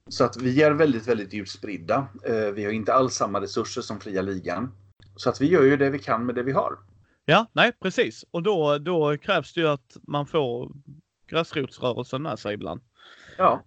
[0.09, 2.07] Så att vi är väldigt, väldigt utspridda.
[2.25, 4.72] Eh, vi har inte alls samma resurser som fria ligan.
[5.16, 6.79] Så att vi gör ju det vi kan med det vi har.
[7.25, 8.25] Ja, nej precis.
[8.31, 10.72] Och då, då krävs det ju att man får
[11.27, 12.81] gräsrotsrörelsen med sig ibland.
[13.39, 13.62] Ja.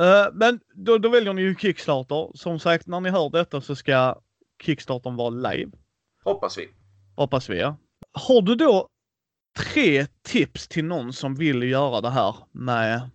[0.00, 2.30] Uh, men då, då väljer ni ju Kickstarter.
[2.34, 4.20] Som sagt, när ni hör detta så ska
[4.62, 5.70] Kickstartern vara live.
[6.24, 6.68] Hoppas vi.
[7.16, 7.76] Hoppas vi, ja.
[8.12, 8.88] Har du då
[9.58, 13.10] tre tips till någon som vill göra det här med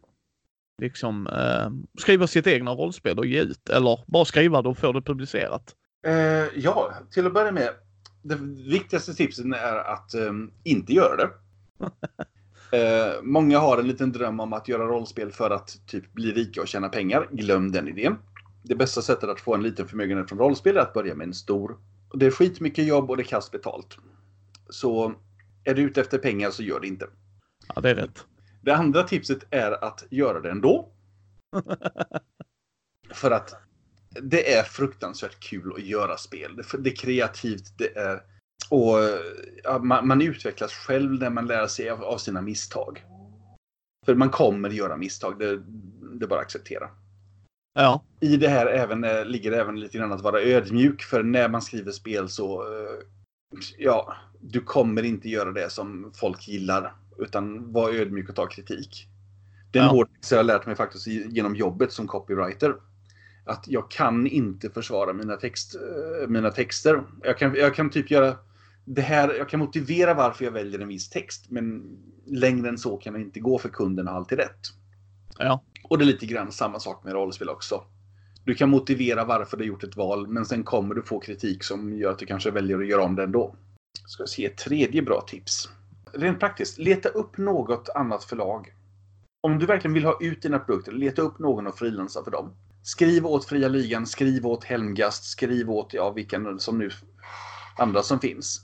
[0.81, 4.91] liksom uh, skriva sitt egna rollspel och ge ut eller bara skriva det och få
[4.91, 5.75] det publicerat?
[6.07, 6.13] Uh,
[6.55, 7.69] ja, till att börja med.
[8.27, 8.35] Det
[8.67, 11.29] viktigaste tipsen är att um, inte göra det.
[12.71, 16.61] Eh, många har en liten dröm om att göra rollspel för att typ bli rika
[16.61, 17.29] och tjäna pengar.
[17.31, 18.17] Glöm den idén.
[18.63, 21.33] Det bästa sättet att få en liten förmögenhet från rollspel är att börja med en
[21.33, 21.77] stor.
[22.13, 23.97] Det är skitmycket jobb och det är kast betalt.
[24.69, 25.13] Så
[25.63, 27.07] är du ute efter pengar så gör det inte.
[27.75, 28.25] Ja, det är rätt.
[28.61, 30.89] Det andra tipset är att göra det ändå.
[33.13, 33.64] för att
[34.21, 36.61] det är fruktansvärt kul att göra spel.
[36.79, 38.21] Det är kreativt, det är
[38.69, 38.97] och
[39.63, 43.03] ja, man, man, utvecklas själv när man lär sig av, av, sina misstag.
[44.05, 45.57] För man kommer göra misstag, det,
[46.19, 46.89] det är bara att acceptera.
[47.73, 48.03] Ja.
[48.19, 51.49] I det här även, eh, ligger det även lite grann att vara ödmjuk, för när
[51.49, 52.61] man skriver spel så...
[52.61, 52.99] Eh,
[53.77, 56.95] ja, du kommer inte göra det som folk gillar.
[57.17, 59.07] Utan var ödmjuk och ta kritik.
[59.71, 59.89] Den ja.
[59.89, 62.75] hård jag har lärt mig faktiskt genom jobbet som copywriter.
[63.45, 67.03] Att jag kan inte försvara mina, text, eh, mina texter.
[67.23, 68.37] Jag kan, jag kan typ göra
[68.85, 72.97] det här, jag kan motivera varför jag väljer en viss text, men längre än så
[72.97, 74.61] kan jag inte gå för kunden har alltid rätt.
[75.37, 75.63] Ja.
[75.83, 77.83] Och det är lite grann samma sak med rollspel också.
[78.43, 81.93] Du kan motivera varför du gjort ett val, men sen kommer du få kritik som
[81.93, 83.55] gör att du kanske väljer att göra om det ändå.
[84.07, 85.69] Ska jag se ett tredje bra tips.
[86.13, 88.73] Rent praktiskt, leta upp något annat förlag.
[89.41, 92.51] Om du verkligen vill ha ut dina produkter, leta upp någon och frilansa för dem.
[92.85, 96.91] Skriv åt Fria Ligan, skriv åt Helmgast, skriv åt, ja, vilka som nu
[97.77, 98.61] andra som finns.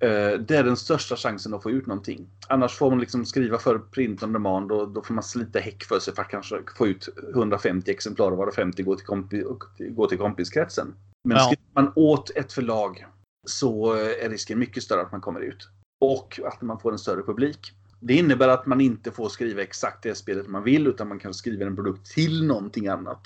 [0.00, 2.28] Eh, det är den största chansen att få ut någonting.
[2.48, 5.84] Annars får man liksom skriva för print on demand och då får man slita häck
[5.84, 9.44] för sig för att kanske få ut 150 exemplar och vara 50 går till, kompi
[9.78, 10.94] går till kompiskretsen.
[11.24, 11.44] Men ja.
[11.44, 13.06] skriver man åt ett förlag
[13.46, 15.68] så är risken mycket större att man kommer ut.
[16.00, 17.72] Och att man får en större publik.
[18.06, 21.34] Det innebär att man inte får skriva exakt det spelet man vill utan man kan
[21.34, 23.20] skriva en produkt till någonting annat.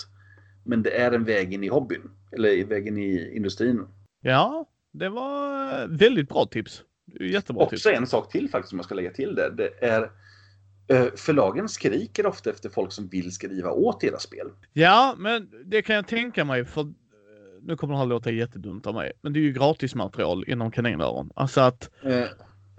[0.64, 2.10] Men det är en väg in i hobbyn.
[2.32, 3.86] Eller vägen i industrin.
[4.20, 6.82] Ja, det var väldigt bra tips.
[7.20, 7.86] Jättebra Också tips.
[7.86, 9.50] en sak till faktiskt som jag ska lägga till där.
[9.50, 10.02] Det är
[10.88, 14.46] eh, Förlagen skriker ofta efter folk som vill skriva åt era spel.
[14.72, 16.86] Ja, men det kan jag tänka mig för eh,
[17.62, 21.30] nu kommer det här låta jättedumt av mig, men det är ju gratismaterial inom kaninöron.
[21.34, 22.24] Alltså att, eh.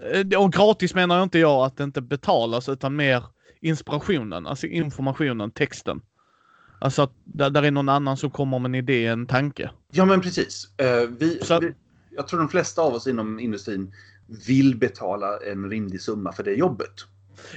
[0.00, 3.22] Eh och gratis menar inte jag att det inte betalas utan mer
[3.60, 6.00] inspirationen, alltså informationen, texten.
[6.80, 9.70] Alltså att där, där är någon annan som kommer med en idé, en tanke.
[9.92, 10.68] Ja men precis.
[10.82, 11.74] Uh, vi, att, vi,
[12.10, 13.94] jag tror de flesta av oss inom industrin
[14.46, 16.92] vill betala en rimlig summa för det jobbet.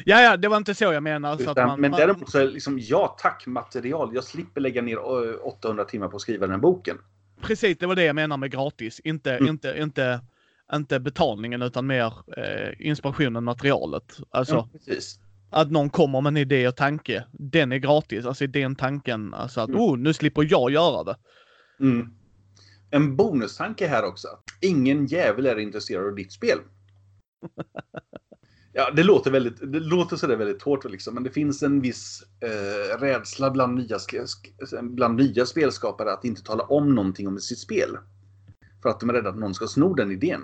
[0.06, 1.42] Ja, ja, det var inte så jag menar.
[1.42, 4.12] Utan, man, men däremot så är liksom, ja tack material.
[4.14, 5.00] Jag slipper lägga ner
[5.48, 6.98] 800 timmar på att skriva den här boken.
[7.42, 9.02] Precis, det var det jag menar med gratis.
[9.04, 9.48] Inte, mm.
[9.48, 10.22] inte, inte,
[10.74, 14.18] inte betalningen utan mer eh, inspirationen, materialet.
[14.30, 14.96] Alltså, ja.
[15.50, 17.26] Att någon kommer med en idé och tanke.
[17.32, 18.26] Den är gratis.
[18.26, 19.34] Alltså idén, tanken.
[19.34, 19.82] Alltså att, mm.
[19.82, 21.18] oh, nu slipper jag göra det.
[21.80, 22.08] Mm.
[22.92, 24.28] En bonustanke här också.
[24.62, 26.58] Ingen jävel är intresserad av ditt spel.
[28.76, 32.24] Ja, det låter, väldigt, det låter sådär väldigt hårt liksom, men det finns en viss
[32.40, 33.98] eh, rädsla bland nya,
[34.82, 37.98] bland nya spelskapare att inte tala om någonting om sitt spel.
[38.82, 40.42] För att de är rädda att någon ska sno den idén.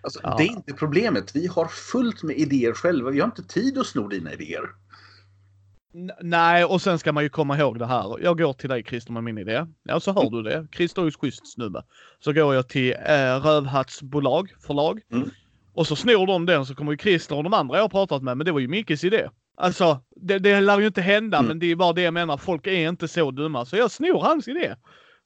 [0.00, 0.34] Alltså, ja.
[0.38, 1.36] Det är inte problemet.
[1.36, 3.10] Vi har fullt med idéer själva.
[3.10, 4.62] Vi har inte tid att sno dina idéer.
[6.22, 8.18] Nej, och sen ska man ju komma ihåg det här.
[8.22, 9.66] Jag går till dig Christer med min idé.
[9.82, 10.32] Ja, så hör mm.
[10.32, 10.66] du det.
[10.72, 11.84] Christer är ju schysst snubbe.
[12.20, 15.00] Så går jag till eh, Rövhattsbolag, förlag.
[15.12, 15.30] Mm.
[15.74, 18.22] Och så snor de den så kommer ju Christer och de andra jag har pratat
[18.22, 19.28] med, men det var ju Mickes idé.
[19.56, 21.48] Alltså, det, det lär ju inte hända, mm.
[21.48, 22.36] men det är bara det jag menar.
[22.36, 24.74] Folk är inte så dumma, så jag snor hans idé.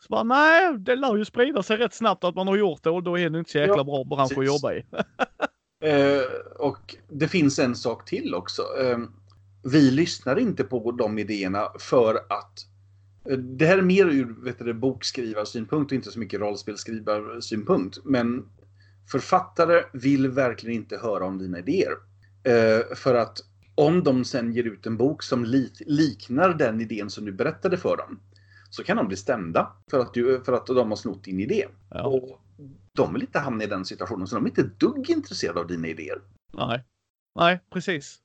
[0.07, 2.91] Så bara, nej, det lär ju sprida sig rätt snabbt att man har gjort det
[2.91, 4.39] och då är det inte så jäkla ja, bra bransch precis.
[4.39, 4.85] att jobba i.
[5.87, 6.23] uh,
[6.67, 8.63] och det finns en sak till också.
[8.63, 8.99] Uh,
[9.73, 12.67] vi lyssnar inte på de idéerna för att
[13.31, 17.99] uh, det här är mer ur vet du, bokskrivarsynpunkt och inte så mycket rollspelskrivarsynpunkt.
[18.05, 18.45] Men
[19.11, 21.93] Författare vill verkligen inte höra om dina idéer.
[22.43, 23.39] Eh, för att
[23.75, 27.77] om de sen ger ut en bok som li liknar den idén som du berättade
[27.77, 28.21] för dem
[28.77, 31.67] så kan de bli stämda för att, du, för att de har snott din idé.
[31.91, 32.07] Ja.
[32.07, 32.41] Och
[32.93, 35.89] de vill inte hamna i den situationen, så de är inte dugg intresserade av dina
[35.89, 36.21] idéer.
[36.53, 36.85] Nej,
[37.35, 38.19] Nej precis.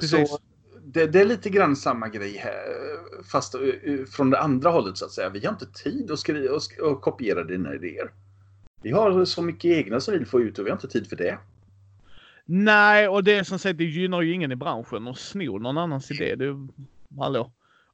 [0.00, 0.30] precis.
[0.30, 0.38] Så
[0.84, 2.54] det, det, är lite grann samma grej här,
[3.32, 5.28] fast eh, eh, från det andra hållet så att säga.
[5.28, 8.10] Vi har inte tid att, skriva, och, och kopiera dina idéer.
[8.82, 11.06] Vi har så mycket egna som vi vill få ut och vi har inte tid
[11.08, 11.38] för det.
[12.44, 15.78] Nej, och det är som sagt, det gynnar ju ingen i branschen att sno någon
[15.78, 16.34] annans idé.
[16.36, 16.68] Det,
[17.18, 17.52] hallå.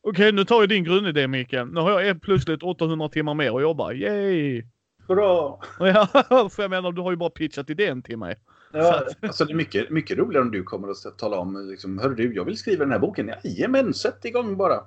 [0.09, 1.67] Okej, nu tar jag din grundidé Mikael.
[1.67, 3.93] Nu har jag plötsligt 800 timmar mer att jobba.
[3.93, 4.65] Yay!
[5.09, 5.59] Hurra!
[5.79, 6.07] Ja,
[6.51, 8.37] för jag menar, du har ju bara pitchat idén till mig.
[8.73, 12.11] Ja, alltså det är mycket, mycket roligare om du kommer att tala om, liksom, hör
[12.11, 13.33] du, jag vill skriva den här boken.
[13.45, 14.81] Jajamän, sätt igång bara.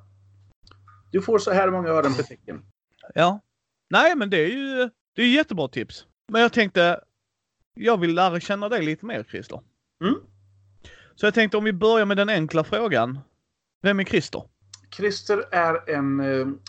[1.12, 2.62] Du får så här många öron per tecken.
[3.16, 3.40] Ja.
[3.90, 6.06] Nej, men det är ju, det är jättebra tips.
[6.28, 7.00] Men jag tänkte,
[7.74, 9.62] jag vill lära känna dig lite mer Christer.
[10.04, 10.16] Mm.
[11.16, 13.20] Så jag tänkte om vi börjar med den enkla frågan.
[13.82, 14.44] Vem är Christer?
[14.96, 16.22] Christer är en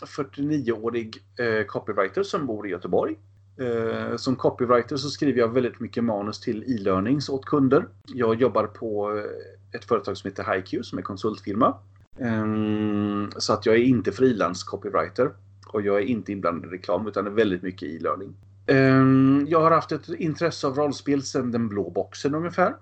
[0.05, 3.15] 49-årig eh, copywriter som bor i Göteborg.
[3.57, 7.87] Eh, som copywriter så skriver jag väldigt mycket manus till e-learnings åt kunder.
[8.07, 11.77] Jag jobbar på eh, ett företag som heter HiQ som är konsultfirma.
[12.19, 15.31] Ehm, så att jag är inte frilans copywriter.
[15.67, 18.35] Och jag är inte inblandad i reklam utan är väldigt mycket e-learning.
[18.67, 22.75] Ehm, jag har haft ett intresse av rollspel sedan den blå boxen ungefär.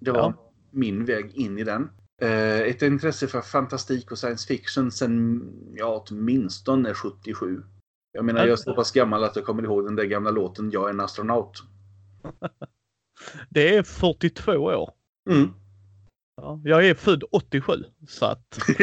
[0.00, 0.52] Det var ja.
[0.70, 1.90] min väg in i den.
[2.22, 5.42] Eh, ett intresse för fantastik och science fiction sedan
[5.74, 7.62] ja, åtminstone 77.
[8.12, 10.70] Jag menar, jag är så pass gammal att jag kommer ihåg den där gamla låten
[10.70, 11.62] Jag är en astronaut.
[13.48, 14.90] Det är 42 år.
[15.30, 15.54] Mm.
[16.36, 18.58] Ja, jag är född 87, så att...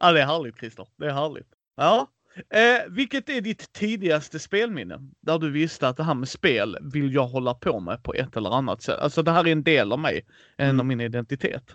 [0.00, 0.86] ja, det är härligt Christer.
[0.96, 1.48] Det är härligt.
[1.76, 2.08] Ja.
[2.48, 4.98] Eh, vilket är ditt tidigaste spelminne?
[5.20, 8.36] Där du visste att det här med spel vill jag hålla på med på ett
[8.36, 8.98] eller annat sätt.
[8.98, 10.26] Alltså det här är en del av mig,
[10.56, 10.80] en mm.
[10.80, 11.74] av min identitet.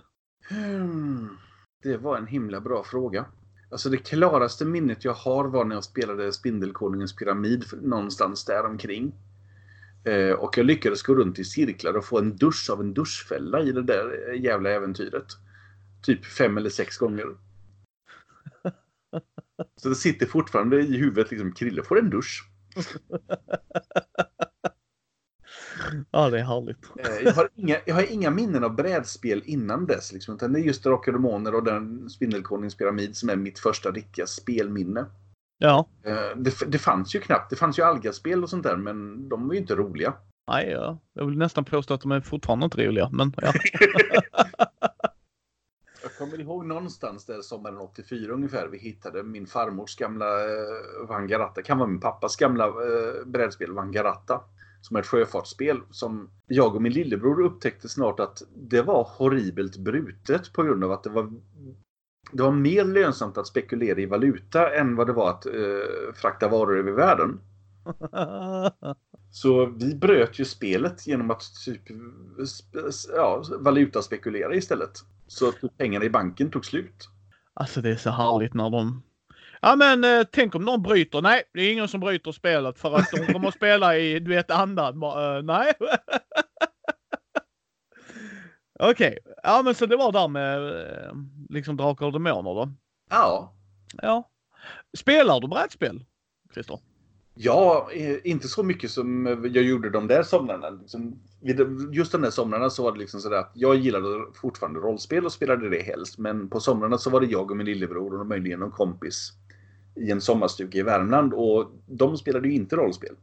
[0.50, 1.38] Hmm.
[1.84, 3.26] Det var en himla bra fråga.
[3.72, 9.14] Alltså det klaraste minnet jag har var när jag spelade Spindelkonungens pyramid någonstans där omkring.
[10.06, 13.62] Eh, och jag lyckades gå runt i cirklar och få en dusch av en duschfälla
[13.62, 15.26] i det där jävla äventyret.
[16.02, 17.26] Typ fem eller sex gånger.
[19.82, 22.50] Så det sitter fortfarande i huvudet liksom, Krille får en dusch.
[26.12, 26.92] ja, det är härligt.
[27.00, 30.14] Eh, jag, har inga, jag har inga minnen av brädspel innan dess.
[30.14, 33.60] Liksom, utan det är just Drakar och Demoner och den Spindelkonungens pyramid som är mitt
[33.60, 35.06] första riktiga spelminne.
[35.58, 35.88] Ja.
[36.06, 37.50] Eh, det, det fanns ju knappt.
[37.50, 40.14] Det fanns ju Alga-spel och sånt där, men de var ju inte roliga.
[40.48, 41.00] Nej, ja.
[41.14, 43.54] jag vill nästan påstå att de är fortfarande inte roliga, men ja.
[46.24, 48.68] Jag kommer ihåg någonstans där sommaren 84 ungefär.
[48.68, 51.62] Vi hittade min farmors gamla eh, Vangaratta.
[51.62, 54.42] Kan vara min pappas gamla eh, brädspel Vangaratta.
[54.82, 59.78] Som är ett sjöfartsspel som jag och min lillebror upptäckte snart att det var horribelt
[59.78, 61.34] brutet på grund av att det var
[62.32, 66.48] det var mer lönsamt att spekulera i valuta än vad det var att eh, frakta
[66.48, 67.40] varor över världen.
[69.32, 71.82] Så vi bröt ju spelet genom att typ
[73.16, 75.04] ja, valutaspekulera istället.
[75.34, 77.10] Så att pengarna i banken tog slut.
[77.54, 79.04] Alltså det är så härligt när de...
[79.62, 81.22] Ja men eh, tänk om någon bryter.
[81.22, 84.30] Nej, det är ingen som bryter spelet för att de kommer att spela i, du
[84.30, 85.04] vet, andan.
[85.04, 85.74] Uh, nej.
[88.80, 89.34] Okej, okay.
[89.44, 91.12] ja men så det var där med eh,
[91.50, 92.70] liksom Drakar och Demoner då?
[93.10, 93.54] Ja.
[94.02, 94.30] Ja.
[94.98, 96.06] Spelar du brädspel,
[96.54, 96.80] Christer?
[97.36, 97.90] Ja,
[98.24, 100.70] inte så mycket som jag gjorde de där somrarna.
[100.70, 101.20] Liksom,
[101.92, 105.32] just de där somrarna så var det liksom sådär att jag gillade fortfarande rollspel och
[105.32, 106.18] spelade det helst.
[106.18, 109.32] Men på somrarna så var det jag och min lillebror och möjligen någon kompis
[109.96, 113.16] i en sommarstuga i Värmland och de spelade ju inte rollspel.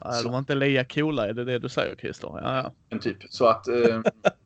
[0.00, 2.28] Ja, de var inte lika coola, är det det du säger Christer?
[2.28, 2.72] Ja, ja.
[2.88, 3.16] En typ.
[3.28, 4.00] Så att eh,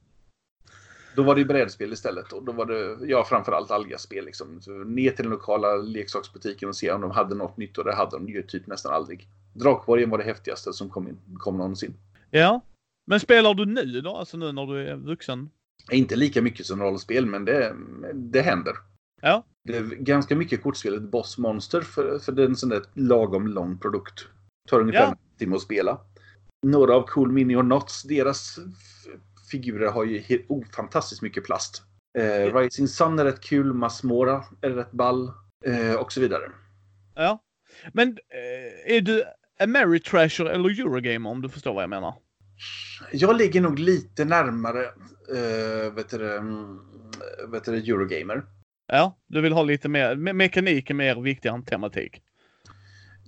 [1.19, 4.25] Då var det brädspel istället och då var det ja, framförallt Alga-spel.
[4.25, 4.61] Liksom.
[4.61, 7.95] Så ner till den lokala leksaksbutiken och se om de hade något nytt och det
[7.95, 9.29] hade de ju typ nästan aldrig.
[9.53, 11.95] Drakborgen var det häftigaste som kom, in, kom någonsin.
[12.31, 12.61] Ja,
[13.09, 14.16] men spelar du nu då?
[14.16, 15.50] Alltså nu när du är vuxen?
[15.90, 17.76] Inte lika mycket som rollspel, men det,
[18.14, 18.72] det händer.
[19.20, 19.44] Ja.
[19.64, 23.46] Det är ganska mycket kortspelet Boss Monster för, för det är en sån där lagom
[23.46, 24.26] lång produkt.
[24.68, 25.09] Tar ungefär ja.
[25.09, 26.00] en timme att spela.
[26.66, 28.59] Några av Cool Mini och Knots, deras
[29.50, 31.82] figurer har ju helt, oh, fantastiskt mycket plast.
[32.18, 35.30] Eh, Rising Sun är rätt kul, Masmora är rätt ball
[35.64, 36.52] eh, och så vidare.
[37.14, 37.42] Ja.
[37.92, 39.24] Men eh, är du
[39.61, 42.14] Ameritrasher eller Eurogamer om du förstår vad jag menar?
[43.12, 44.84] Jag ligger nog lite närmare
[45.36, 46.78] eh, vet du, mm,
[47.48, 48.44] vet du, Eurogamer.
[48.86, 52.22] Ja, du vill ha lite mer, me mekanik är mer viktig än tematik.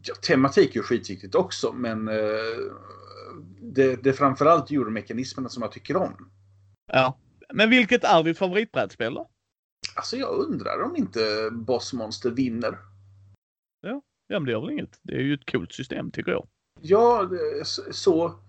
[0.02, 2.14] Ja, tematik är ju skitviktigt också, men eh,
[3.60, 6.30] det, det är framförallt euromekanismerna som jag tycker om.
[6.92, 7.18] Ja.
[7.52, 9.30] Men vilket är ditt favoritbrädspel då?
[9.96, 12.78] Alltså jag undrar om inte Boss Monster vinner.
[13.80, 14.98] Ja, ja men det gör väl inget.
[15.02, 16.48] Det är ju ett coolt system tycker jag.
[16.80, 17.30] Ja,
[17.90, 18.40] så.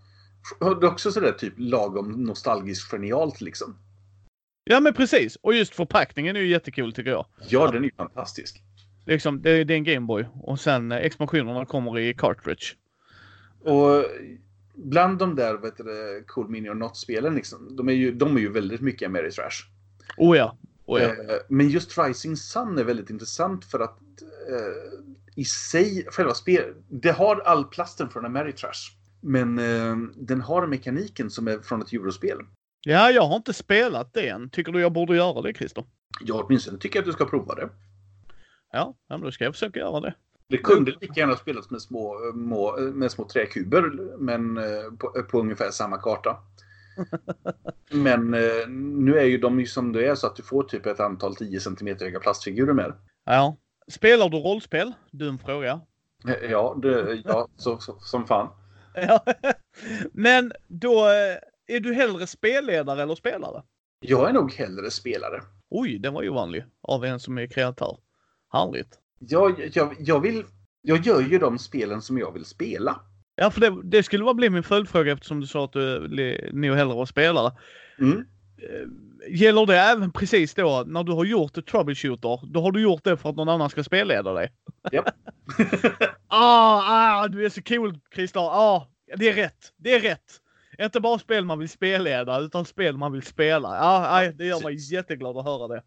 [0.60, 3.78] Det är också sådär typ lagom nostalgiskt genialt liksom.
[4.64, 5.36] Ja men precis.
[5.36, 7.26] Och just förpackningen är ju jättekul tycker jag.
[7.50, 8.64] Ja, den är ju fantastisk.
[9.06, 12.66] Liksom, det, det är en Gameboy och sen expansionerna kommer i cartridge.
[13.64, 14.06] Och
[14.76, 18.42] bland de där vet du, Cool Mini och Not-spelen, liksom, de, är ju, de är
[18.42, 19.66] ju väldigt mycket Ameritrash.
[20.18, 20.58] Oh ja.
[20.86, 21.08] Oh ja.
[21.08, 21.16] Eh,
[21.50, 24.00] men just Rising Sun är väldigt intressant för att
[24.50, 29.01] eh, i sig, själva spel, det har all plasten från Ameritrash.
[29.22, 32.38] Men eh, den har mekaniken som är från ett eurospel.
[32.86, 34.50] Ja, jag har inte spelat det än.
[34.50, 35.84] Tycker du jag borde göra det, Christer?
[36.22, 37.70] Ja, åtminstone tycker jag att du ska prova det.
[38.72, 40.14] Ja, men då ska jag försöka göra det.
[40.48, 45.40] Det kunde lika gärna spelats med små, må, med små träkuber, men eh, på, på
[45.40, 46.38] ungefär samma karta.
[47.92, 50.86] men eh, nu är ju de ju som det är så att du får typ
[50.86, 52.94] ett antal 10 cm höga plastfigurer med.
[53.26, 53.58] Ja.
[53.88, 54.94] Spelar du rollspel?
[55.12, 55.82] Dum fråga.
[56.28, 58.48] Eh, ja, det, ja så, så, som fan.
[59.08, 59.26] Ja.
[60.14, 61.06] Men då
[61.68, 63.64] är du hellre spelledare eller spelare?
[64.00, 65.42] Jag är nog hellre spelare.
[65.70, 67.98] Oj, den var ju vanlig av en som är kreatör.
[68.54, 69.00] Härligt.
[69.20, 70.44] Jag, jag, jag, vill,
[70.82, 73.02] jag gör ju de spelen som jag vill spela.
[73.36, 76.76] Ja, för det, det skulle bara bli min följdfråga eftersom du sa att du nog
[76.76, 77.52] hellre var spelare.
[78.00, 78.26] Mm.
[78.62, 78.88] Eh,
[79.30, 82.40] gäller det även precis då när du har gjort ett troubleshooter?
[82.44, 84.52] Då har du gjort det för att någon annan ska spelleda dig?
[84.92, 85.06] Japp.
[86.28, 88.40] ah, ah, du är så cool Christer.
[88.40, 88.88] Ah,
[89.18, 89.74] det är rätt.
[89.78, 90.42] Det är rätt.
[90.80, 93.76] Inte bara spel man vill spelleda utan spel man vill spela.
[93.76, 95.84] Ja, ah, det gör mig jätteglad att höra det.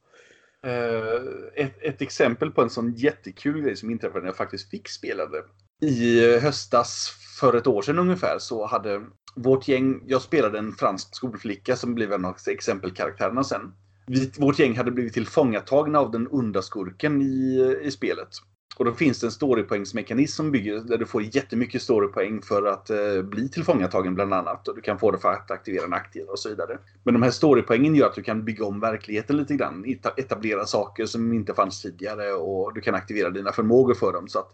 [0.65, 4.89] Eh, ett, ett, exempel på en sån jättekul grej som inträffade när jag faktiskt fick
[4.89, 5.43] spela det.
[5.87, 7.11] I höstas
[7.41, 9.03] för ett år sedan ungefär så hade
[9.37, 13.73] vårt gäng, jag spelade en fransk skolflicka som blev en av exempelkaraktärerna sen.
[14.07, 18.29] Vi, vårt gäng hade blivit tillfångatagna av den onda skurken i, i spelet.
[18.77, 22.91] Och då finns det en storypoängsmekanism som bygger där du får jättemycket storypoäng för att
[22.91, 24.69] eh, bli tillfångatagen bland annat.
[24.69, 26.79] Och du kan få det för att aktivera en aktiv och så vidare.
[27.03, 29.85] Men de här storypoängen gör att du kan bygga om verkligheten lite grann.
[30.17, 34.29] Etablera saker som inte fanns tidigare och du kan aktivera dina förmågor för dem.
[34.29, 34.51] Så att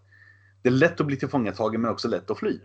[0.63, 2.59] det är lätt att bli tillfångatagen men också lätt att fly.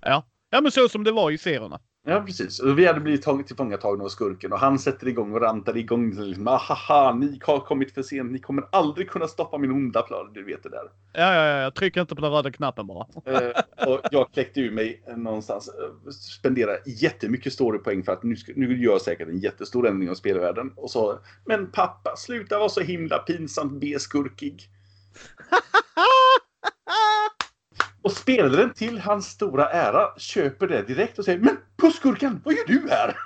[0.00, 0.24] Ja.
[0.54, 1.80] Ja men så som det var i serierna.
[2.06, 2.60] Ja, precis.
[2.60, 6.10] Och vi hade blivit tagit tillfångatagna av skurken och han sätter igång och rantar igång.
[6.10, 8.32] Liksom, Ahaha, ni har kommit för sent.
[8.32, 10.32] Ni kommer aldrig kunna stoppa min onda plan.
[10.32, 10.90] Du vet det där.
[11.12, 11.62] Ja, ja, ja.
[11.62, 13.06] Jag trycker inte på den röda knappen bara.
[13.26, 15.68] Eh, och jag kläckte ur mig någonstans.
[15.68, 20.14] Eh, spenderade jättemycket storypoäng för att nu, nu gör jag säkert en jättestor ändring av
[20.14, 20.72] spelvärlden.
[20.76, 24.62] Och så, men pappa, sluta vara så himla pinsamt B-skurkig.
[28.04, 32.64] Och spelaren till hans stora ära köper det direkt och säger Men pussgurkan, vad gör
[32.66, 33.16] du här?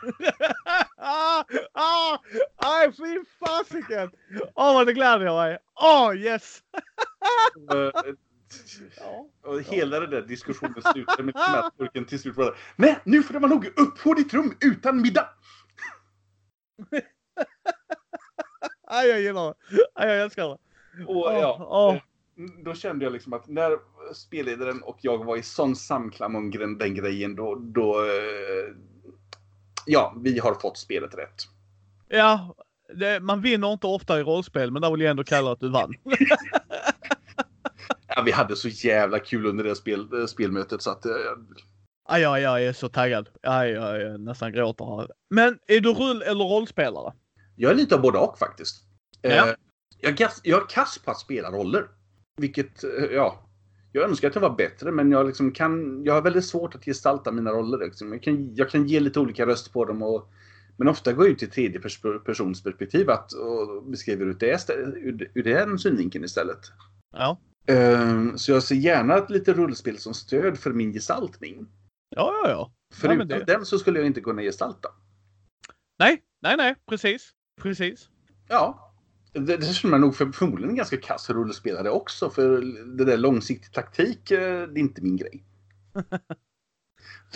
[0.97, 2.19] ah, ah,
[2.57, 4.11] aj, fy fasiken!
[4.55, 5.59] Åh, vad det gläder jag mig.
[5.75, 6.63] Åh, yes!
[7.73, 7.91] Eh,
[9.51, 11.35] och hela den där diskussionen slutar med
[11.75, 15.29] skurken till slut bara Nej, nu får man nog upp på ditt rum utan middag!
[18.87, 19.55] aj, jag gillar det.
[19.95, 20.59] Aj, jag älskar det.
[21.05, 21.97] Och ja, åh.
[22.39, 23.79] Eh, då kände jag liksom att när
[24.15, 28.75] spelledaren och jag var i sån samklang om den grejen då, då eh,
[29.87, 31.43] ja, vi har fått spelet rätt.
[32.09, 32.55] Ja,
[32.95, 35.69] det, man vinner inte ofta i rollspel, men där vill jag ändå kalla att du
[35.69, 35.95] vann.
[38.17, 41.13] Ja, vi hade så jävla kul under det spel, eh, spelmötet så att eh,
[42.09, 43.29] Aj, aj, jag är så taggad.
[43.43, 45.11] Aj, aj, jag nästan gråter här.
[45.31, 47.13] Men är du rull eller rollspelare?
[47.57, 48.83] jag är lite av både och faktiskt.
[49.23, 49.55] Eh, Ja.
[50.01, 51.89] jag, jag är kass på att spela roller.
[52.39, 53.45] Vilket, eh, ja.
[53.93, 56.85] Jag önskar att jag var bättre men jag, liksom kan, jag har väldigt svårt att
[56.85, 57.79] gestalta mina roller.
[57.79, 58.13] Liksom.
[58.13, 60.03] Jag, kan, jag kan ge lite olika röster på dem.
[60.03, 60.31] Och,
[60.77, 64.71] men ofta går jag ut i tredje pers- persons perspektiv att, och beskriver ut det,
[64.97, 66.59] ur, ur den synvinkeln istället.
[67.17, 67.39] Ja.
[67.67, 71.67] Ehm, så jag ser gärna ett lite rullspel som stöd för min gestaltning.
[72.17, 72.73] Ja, ja, ja.
[72.95, 74.89] Förutom men det- den så skulle jag inte kunna gestalta.
[75.99, 77.31] Nej, nej, nej, precis.
[77.63, 78.09] Precis.
[78.49, 78.88] Ja.
[79.39, 82.31] Det, känner man nog för, förmodligen en ganska kass rullspelare också.
[82.31, 82.61] För
[82.97, 85.45] det där långsiktig taktik, eh, det är inte min grej.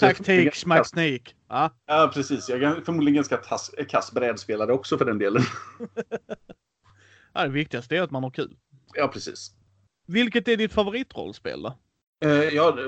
[0.01, 0.55] Jag är Taktik,
[0.87, 1.35] sneak.
[1.49, 1.71] Ja.
[1.87, 2.49] Ja, precis.
[2.49, 5.43] Jag är förmodligen ganska tass, kass brädspelare också för den delen.
[7.33, 8.57] ja, det viktigaste är att man har kul.
[8.95, 9.51] Ja, precis.
[10.07, 11.79] Vilket är ditt favoritrollspel då?
[12.25, 12.79] Eh, ja,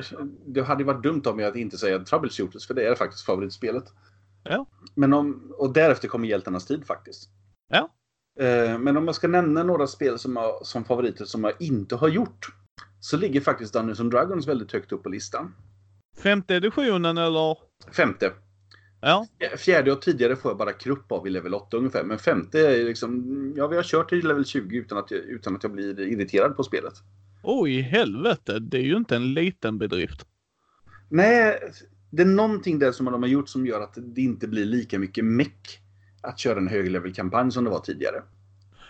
[0.46, 3.84] det- hade ju varit dumt mig att inte säga Troubleshooters, för det är faktiskt favoritspelet.
[4.42, 4.66] Ja.
[4.94, 7.30] Men om, och därefter kommer Hjältarnas tid faktiskt.
[7.68, 7.94] Ja.
[8.41, 11.97] Eh, Men om jag ska nämna några spel som, jag, som favoriter som jag inte
[11.97, 12.47] har gjort.
[13.01, 15.55] Så ligger faktiskt Dungeons and Dragons väldigt högt upp på listan.
[16.22, 17.57] Femte editionen eller?
[17.93, 18.32] Femte.
[19.01, 19.26] Ja.
[19.59, 22.05] Fjärde och tidigare får jag bara krupp av i level 8 ungefär.
[22.05, 23.24] Men femte är liksom,
[23.57, 26.57] ja vi har kört till level 20 utan att jag, utan att jag blir irriterad
[26.57, 26.95] på spelet.
[27.43, 28.59] Oj, helvete.
[28.59, 30.26] Det är ju inte en liten bedrift.
[31.09, 31.59] Nej,
[32.11, 34.99] det är någonting där som de har gjort som gör att det inte blir lika
[34.99, 35.80] mycket meck
[36.25, 38.22] att köra en höglevel-kampanj som det var tidigare.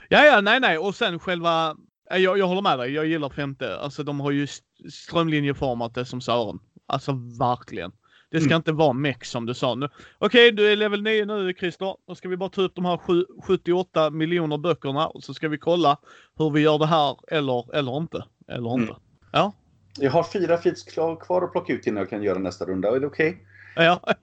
[0.08, 0.78] Ja, ja, nej, nej.
[0.78, 1.76] Och sen själva...
[2.10, 2.92] Ja, Jag, jag håller med dig.
[2.92, 3.76] Jag gillar femte.
[3.78, 6.58] Alltså de har ju st- strömlinjeformat det som Sören.
[6.86, 7.92] Alltså verkligen.
[8.30, 8.56] Det ska Mm.
[8.56, 9.88] inte vara meck som du sa nu.
[10.18, 11.96] Okej, du är level 9 nu Christer.
[12.06, 15.48] Då ska vi bara ta upp de här sju- 78 miljoner böckerna och så ska
[15.48, 15.98] vi kolla
[16.38, 18.24] hur vi gör det här eller, eller inte.
[18.48, 18.82] Eller Mm.
[18.82, 18.96] inte.
[19.32, 19.52] Ja.
[19.98, 20.56] Jag har fyra
[20.92, 22.88] klar- kvar att plocka ut innan jag kan göra nästa runda.
[22.96, 23.46] Är det okej?
[23.76, 24.00] Ja.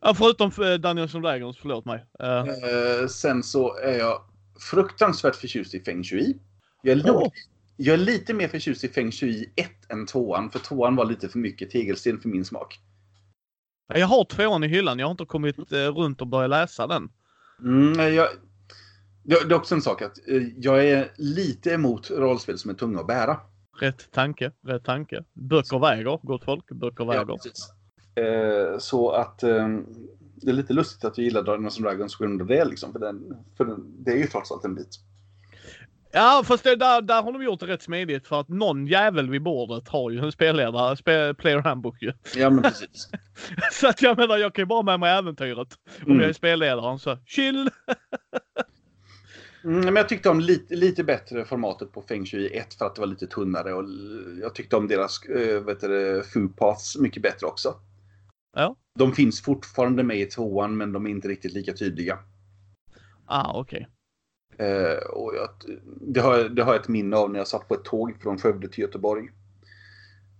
[0.00, 2.04] ja, förutom eh, and Dragons, förlåt mig.
[2.20, 4.22] Eh, sen så är jag
[4.70, 6.38] fruktansvärt förtjust i Feng Shui.
[6.82, 7.28] Jag är, Åh.
[7.76, 11.28] jag är lite mer förtjust i Feng Shui 1 än 2 för 2 var lite
[11.28, 12.80] för mycket tegelsten för min smak.
[13.86, 14.98] jag har tvåan i hyllan.
[14.98, 17.08] Jag har inte kommit runt och börjat läsa den.
[17.62, 18.28] Mm, jag,
[19.24, 20.18] det är också en sak att
[20.56, 23.40] jag är lite emot rollspel som är tunga att bära.
[23.80, 25.24] Rätt tanke, rätt tanke.
[25.32, 26.70] Böcker väger, gott folk.
[26.70, 27.24] Böcker väger.
[27.24, 27.72] precis.
[28.18, 29.68] Eh, så att eh,
[30.34, 32.64] det är lite lustigt att jag gillar Dungeons and Dragons på grund av det.
[32.64, 34.88] Liksom, för den, för den, det är ju trots allt en bit.
[36.12, 39.30] Ja, fast det, där, där har de gjort det rätt smidigt för att någon jävel
[39.30, 42.12] vid bordet har ju en spelledare, spe, player handbook ju.
[42.36, 43.08] Ja, men precis.
[43.72, 45.68] Så att jag menar, jag kan ju bara med mig äventyret.
[46.02, 46.20] Om Mm.
[46.20, 47.70] jag är spelledaren så chill!
[49.64, 52.94] Mm, men jag tyckte om lite, lite bättre formatet på Feng Shui 1 för att
[52.94, 53.74] det var lite tunnare.
[53.74, 53.84] Och
[54.42, 57.74] jag tyckte om deras äh, vet du, Foo Paths mycket bättre också.
[58.56, 58.76] Ja.
[58.98, 62.18] De finns fortfarande med i tvåan men de är inte riktigt lika tydliga.
[63.26, 63.88] Ah, okej.
[64.58, 65.48] Eh, och jag,
[66.00, 68.38] det, har, det har jag ett minne av när jag satt på ett tåg från
[68.38, 69.30] Skövde till Göteborg.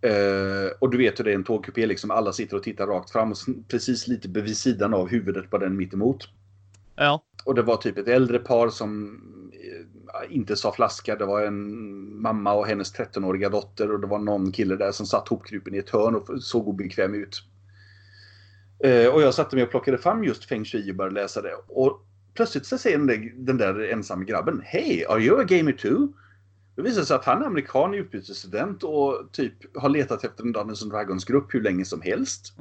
[0.00, 3.10] Eh, och du vet hur det är en tågkupé, liksom alla sitter och tittar rakt
[3.10, 3.36] fram och
[3.68, 6.28] precis lite vid sidan av huvudet på den mittemot.
[6.96, 7.22] Ja.
[7.44, 9.20] Och det var typ ett äldre par som
[9.52, 11.16] eh, inte sa flaska.
[11.16, 15.06] Det var en mamma och hennes 13-åriga dotter och det var någon kille där som
[15.06, 17.42] satt hopkrupen i ett hörn och såg obekväm ut.
[18.84, 21.54] Eh, och jag satte mig och plockade fram just Feng Shui och började läsa det.
[21.68, 22.00] Och
[22.34, 26.12] plötsligt så säger den där, den där ensamma grabben Hej, are you a gamer too?
[26.76, 30.82] Det visar sig att han är amerikan, utbytesstudent och typ har letat efter en Dungeons
[30.82, 32.56] and Dragons-grupp hur länge som helst.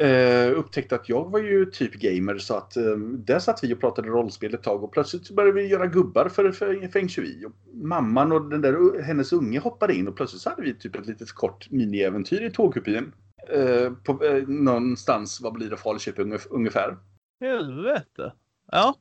[0.00, 3.80] Uh, upptäckte att jag var ju typ gamer så att um, där satt vi och
[3.80, 7.44] pratade rollspel ett tag och plötsligt började vi göra gubbar för, för Feng Shui.
[7.44, 10.96] Och mamman och den där, hennes unge hoppade in och plötsligt så hade vi typ
[10.96, 13.12] ett litet kort miniäventyr i tågkupén.
[13.56, 16.96] Uh, på, uh, någonstans, vad blir det, Falköping ungefär.
[17.40, 18.32] Helvete!
[18.72, 18.94] Ja.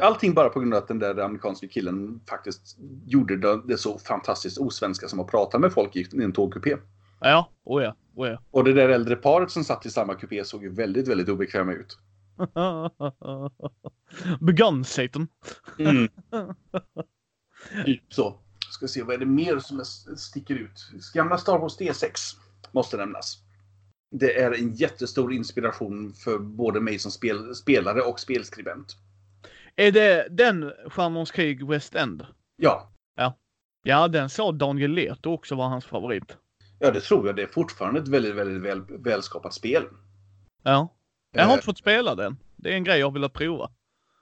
[0.00, 4.58] Allting bara på grund av att den där amerikanska killen faktiskt gjorde det så fantastiskt
[4.58, 6.76] osvenska som att prata med folk i en tågkupé.
[7.20, 8.38] Ja, oh ja, oh ja.
[8.50, 11.72] Och det där äldre paret som satt i samma kupé såg ju väldigt, väldigt obekväma
[11.72, 11.98] ut.
[14.40, 15.28] Begun Satan.
[15.78, 16.08] Mm.
[17.84, 18.38] typ så.
[18.70, 19.84] Ska se, vad är det mer som
[20.16, 20.90] sticker ut?
[21.14, 22.36] Gamla Star Wars D6
[22.74, 23.38] måste nämnas.
[24.10, 28.96] Det är en jättestor inspiration för både mig som spel, spelare och spelskribent.
[29.76, 32.26] Är det den Stjärnornas krig West End?
[32.56, 32.90] Ja.
[33.16, 33.38] Ja.
[33.82, 36.36] Ja, den sa Daniel Leto också var hans favorit.
[36.78, 37.36] Ja, det tror jag.
[37.36, 39.84] Det är fortfarande ett väldigt, väldigt väl, välskapat spel.
[40.62, 40.88] Ja.
[41.32, 41.52] Jag har eh.
[41.52, 42.36] inte fått spela den.
[42.56, 43.70] Det är en grej jag velat prova.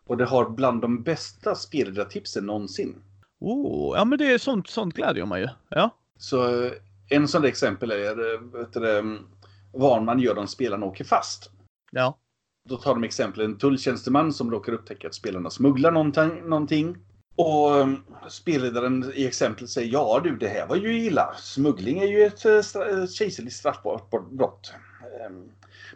[0.06, 3.02] Och det har bland de bästa spelledartipsen någonsin.
[3.40, 5.48] Oh, ja men det är sånt, sånt glädjer mig ju.
[5.68, 5.90] Ja.
[6.18, 6.72] Så eh,
[7.16, 9.18] en sån exempel är eh, vet du,
[9.72, 11.50] vad man gör om spelarna åker fast.
[11.92, 12.18] Ja.
[12.68, 15.90] Då tar de exempel en tulltjänsteman som råkar upptäcka att spelarna smugglar
[16.48, 16.96] någonting.
[17.36, 21.34] Och um, spelledaren i exemplet säger ja du, det här var ju illa.
[21.38, 24.74] Smuggling är ju ett uh, kejserligt straffbart brott.
[25.26, 25.50] Um,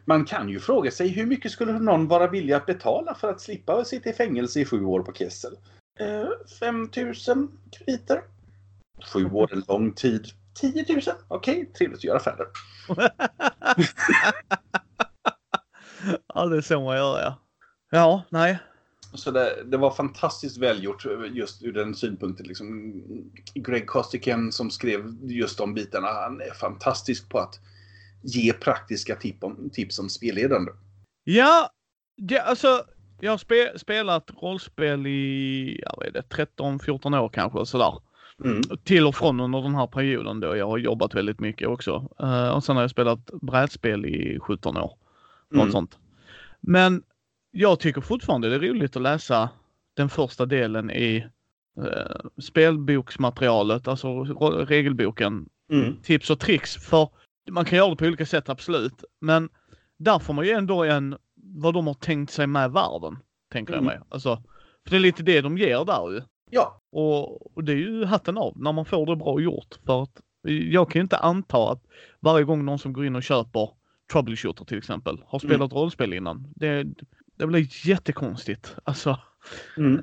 [0.04, 3.40] man kan ju fråga sig hur mycket skulle någon vara villig att betala för att
[3.40, 5.52] slippa sitta i fängelse i sju år på Kessel?
[6.00, 6.28] Uh,
[6.60, 8.22] 5000 krediter.
[9.12, 10.26] Sju år är lång tid.
[10.60, 11.02] 10 000?
[11.28, 12.46] Okej, okay, trevligt att göra affärer.
[16.34, 17.38] ja, det är så man gör ja.
[17.90, 18.58] Ja, nej.
[19.14, 22.46] Så det, det, var fantastiskt välgjort just ur den synpunkten.
[22.46, 23.02] Liksom,
[23.54, 27.60] Greg Kostiken som skrev just de bitarna, han är fantastisk på att
[28.22, 30.72] ge praktiska tip om, tips om spelledande.
[31.24, 31.70] Ja,
[32.16, 32.84] det, alltså
[33.20, 37.94] jag har spe, spelat rollspel i, ja, vad är det, 13-14 år kanske sådär.
[38.44, 38.62] Mm.
[38.84, 42.08] Till och från under den här perioden då jag har jobbat väldigt mycket också.
[42.22, 44.98] Uh, och sen har jag spelat brädspel i 17 år.
[45.50, 45.72] Något mm.
[45.72, 45.98] sånt.
[46.60, 47.02] Men
[47.50, 49.48] jag tycker fortfarande det är roligt att läsa
[49.94, 51.26] den första delen i
[51.78, 54.24] eh, spelboksmaterialet, alltså
[54.64, 55.48] regelboken.
[55.72, 55.96] Mm.
[56.02, 56.76] Tips och tricks.
[56.76, 57.08] För
[57.50, 59.04] man kan göra det på olika sätt, absolut.
[59.20, 59.48] Men
[59.96, 63.18] där får man ju ändå en, vad de har tänkt sig med världen.
[63.52, 63.84] Tänker mm.
[63.84, 64.06] jag mig.
[64.08, 64.42] Alltså,
[64.84, 66.22] för det är lite det de ger där ju.
[66.50, 66.80] Ja.
[66.96, 69.78] Och, och, det är ju hatten av när man får det bra gjort.
[69.86, 71.82] För att jag kan ju inte anta att
[72.20, 73.70] varje gång någon som går in och köper
[74.12, 75.50] Troubleshooter till exempel har mm.
[75.50, 75.82] spelat mm.
[75.82, 76.52] rollspel innan.
[76.56, 76.84] Det,
[77.36, 78.76] det blir jättekonstigt.
[78.84, 79.18] Alltså.
[79.76, 80.02] Mm.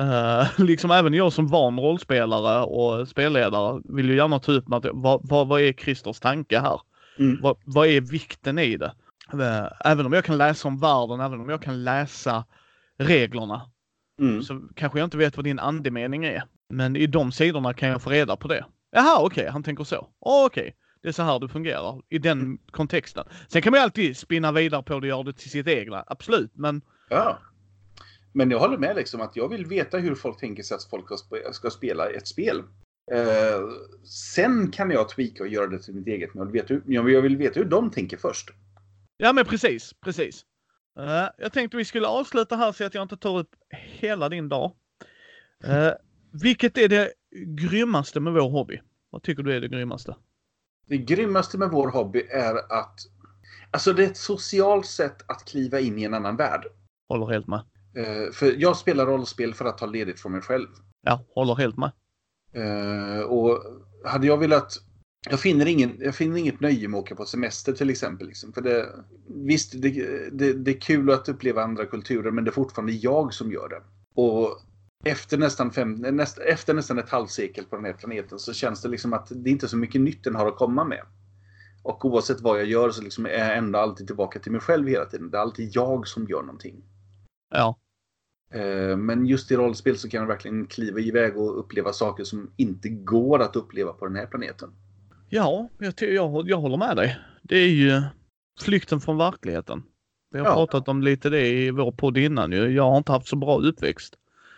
[0.00, 4.76] uh, liksom även jag som van rollspelare och spelledare vill ju gärna ta upp med
[4.76, 6.80] att vad, vad, vad är Christers tanke här?
[7.18, 7.38] Mm.
[7.42, 8.92] Vad, vad är vikten i det?
[9.34, 12.44] Uh, även om jag kan läsa om världen, även om jag kan läsa
[12.98, 13.70] reglerna.
[14.20, 14.42] Mm.
[14.42, 16.42] Så kanske jag inte vet vad din andemening är.
[16.68, 18.64] Men i de sidorna kan jag få reda på det.
[18.90, 19.96] Jaha, okej, okay, han tänker så.
[20.20, 20.62] Oh, okej.
[20.62, 20.72] Okay
[21.04, 22.58] det är så här det fungerar i den mm.
[22.70, 23.24] kontexten.
[23.48, 26.04] Sen kan man ju alltid spinna vidare på det och göra det till sitt egna,
[26.06, 26.82] absolut, men...
[27.08, 27.38] Ja.
[28.32, 31.06] Men jag håller med liksom att jag vill veta hur folk tänker sig att folk
[31.52, 32.62] ska spela ett spel.
[33.12, 33.60] Eh,
[34.04, 36.82] sen kan jag tweaka och göra det till mitt eget, men jag vill, veta hur,
[36.86, 38.50] jag vill veta hur de tänker först.
[39.16, 40.44] Ja, men precis, precis.
[40.98, 44.48] Uh, jag tänkte vi skulle avsluta här så att jag inte tar upp hela din
[44.48, 44.72] dag.
[45.68, 45.92] Uh,
[46.42, 47.12] vilket är det
[47.46, 48.80] grymmaste med vår hobby?
[49.10, 50.16] Vad tycker du är det grymmaste?
[50.86, 53.00] Det grymmaste med vår hobby är att
[53.70, 56.64] Alltså det är ett socialt sätt att kliva in i en annan värld.
[57.08, 57.60] Håller helt med.
[57.98, 60.68] Uh, för jag spelar rollspel för att ta ledigt från mig själv.
[61.02, 61.92] Ja, håller helt med.
[63.26, 63.58] Och
[64.04, 64.72] hade jag velat...
[65.30, 68.26] Jag finner, ingen, jag finner inget nöje med att åka på semester till exempel.
[68.26, 68.52] Liksom.
[68.52, 68.88] För det,
[69.26, 69.90] visst, det,
[70.32, 73.68] det, det är kul att uppleva andra kulturer men det är fortfarande jag som gör
[73.68, 73.82] det.
[74.14, 74.60] Och
[75.04, 78.88] efter nästan, fem, näst, efter nästan ett halvsekel på den här planeten så känns det
[78.88, 81.02] liksom att det inte är så mycket nytt den har att komma med.
[81.82, 84.88] Och oavsett vad jag gör så liksom är jag ändå alltid tillbaka till mig själv
[84.88, 85.30] hela tiden.
[85.30, 86.84] Det är alltid jag som gör någonting.
[87.50, 87.78] Ja.
[88.54, 92.50] Eh, men just i rollspel så kan jag verkligen kliva iväg och uppleva saker som
[92.56, 94.70] inte går att uppleva på den här planeten.
[95.34, 97.18] Ja, jag, jag, jag håller med dig.
[97.42, 98.02] Det är ju
[98.60, 99.82] flykten från verkligheten.
[100.32, 100.54] Vi har ja.
[100.54, 102.68] pratat om lite det i vår podd innan ju.
[102.68, 104.14] Jag har inte haft så bra uppväxt.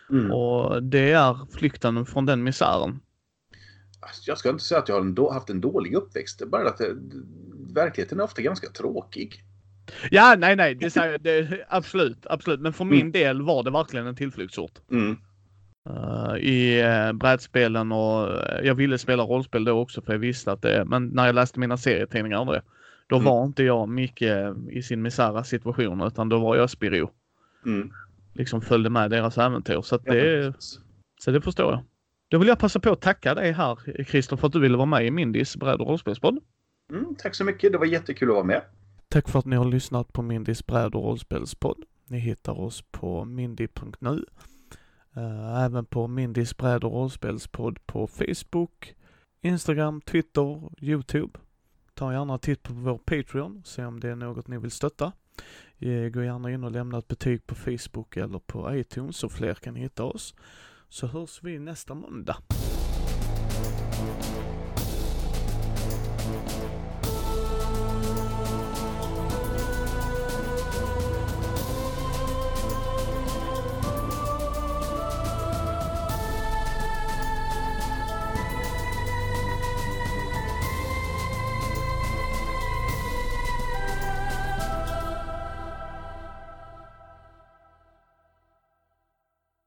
[0.09, 0.31] Mm.
[0.31, 2.99] Och det är flykten från den misären.
[3.99, 6.39] Alltså, jag ska inte säga att jag har haft en dålig uppväxt.
[6.39, 6.97] Det är bara att det,
[7.73, 9.43] verkligheten är ofta ganska tråkig.
[10.11, 12.59] Ja, nej, nej, det, det absolut, absolut.
[12.59, 13.11] Men för min mm.
[13.11, 14.79] del var det verkligen en tillflyktsort.
[14.91, 15.17] Mm.
[15.89, 20.51] Eh, i uh, brädspelen och uh, jag ville spela rollspel då också för jag visste
[20.51, 22.61] att det, men när jag läste mina serietidningar och det,
[23.09, 23.25] då Mm.
[23.25, 27.09] var inte jag mycket i sin misära situation utan då var jag Spiro.
[27.65, 27.91] Mm.
[28.33, 30.79] Liksom följde med deras äventyr så att Ja, det, precis.
[31.19, 31.83] så det förstår jag.
[32.29, 34.85] Då vill jag passa på att tacka dig här Christer för att du ville vara
[34.85, 36.39] med i Mindys bräd och rollspelspodd.
[36.91, 37.71] Mm, tack så mycket.
[37.71, 38.61] Det var jättekul att vara med.
[39.09, 41.83] Tack för att ni har lyssnat på Mindys bräd och rollspelspodd.
[42.09, 44.25] Ni hittar oss på mindy.nu.
[45.17, 48.95] Eh, även på Mindys bräd och rollspelspodd på Facebook,
[49.41, 51.39] Instagram, Twitter, Youtube.
[51.93, 55.11] Ta gärna en titt på vår Patreon, se om det är något ni vill stötta.
[55.77, 59.53] Eh, gå gärna in och lämna ett betyg på Facebook eller på iTunes så fler
[59.53, 60.35] kan hitta oss.
[60.89, 62.37] Så hörs vi nästa måndag.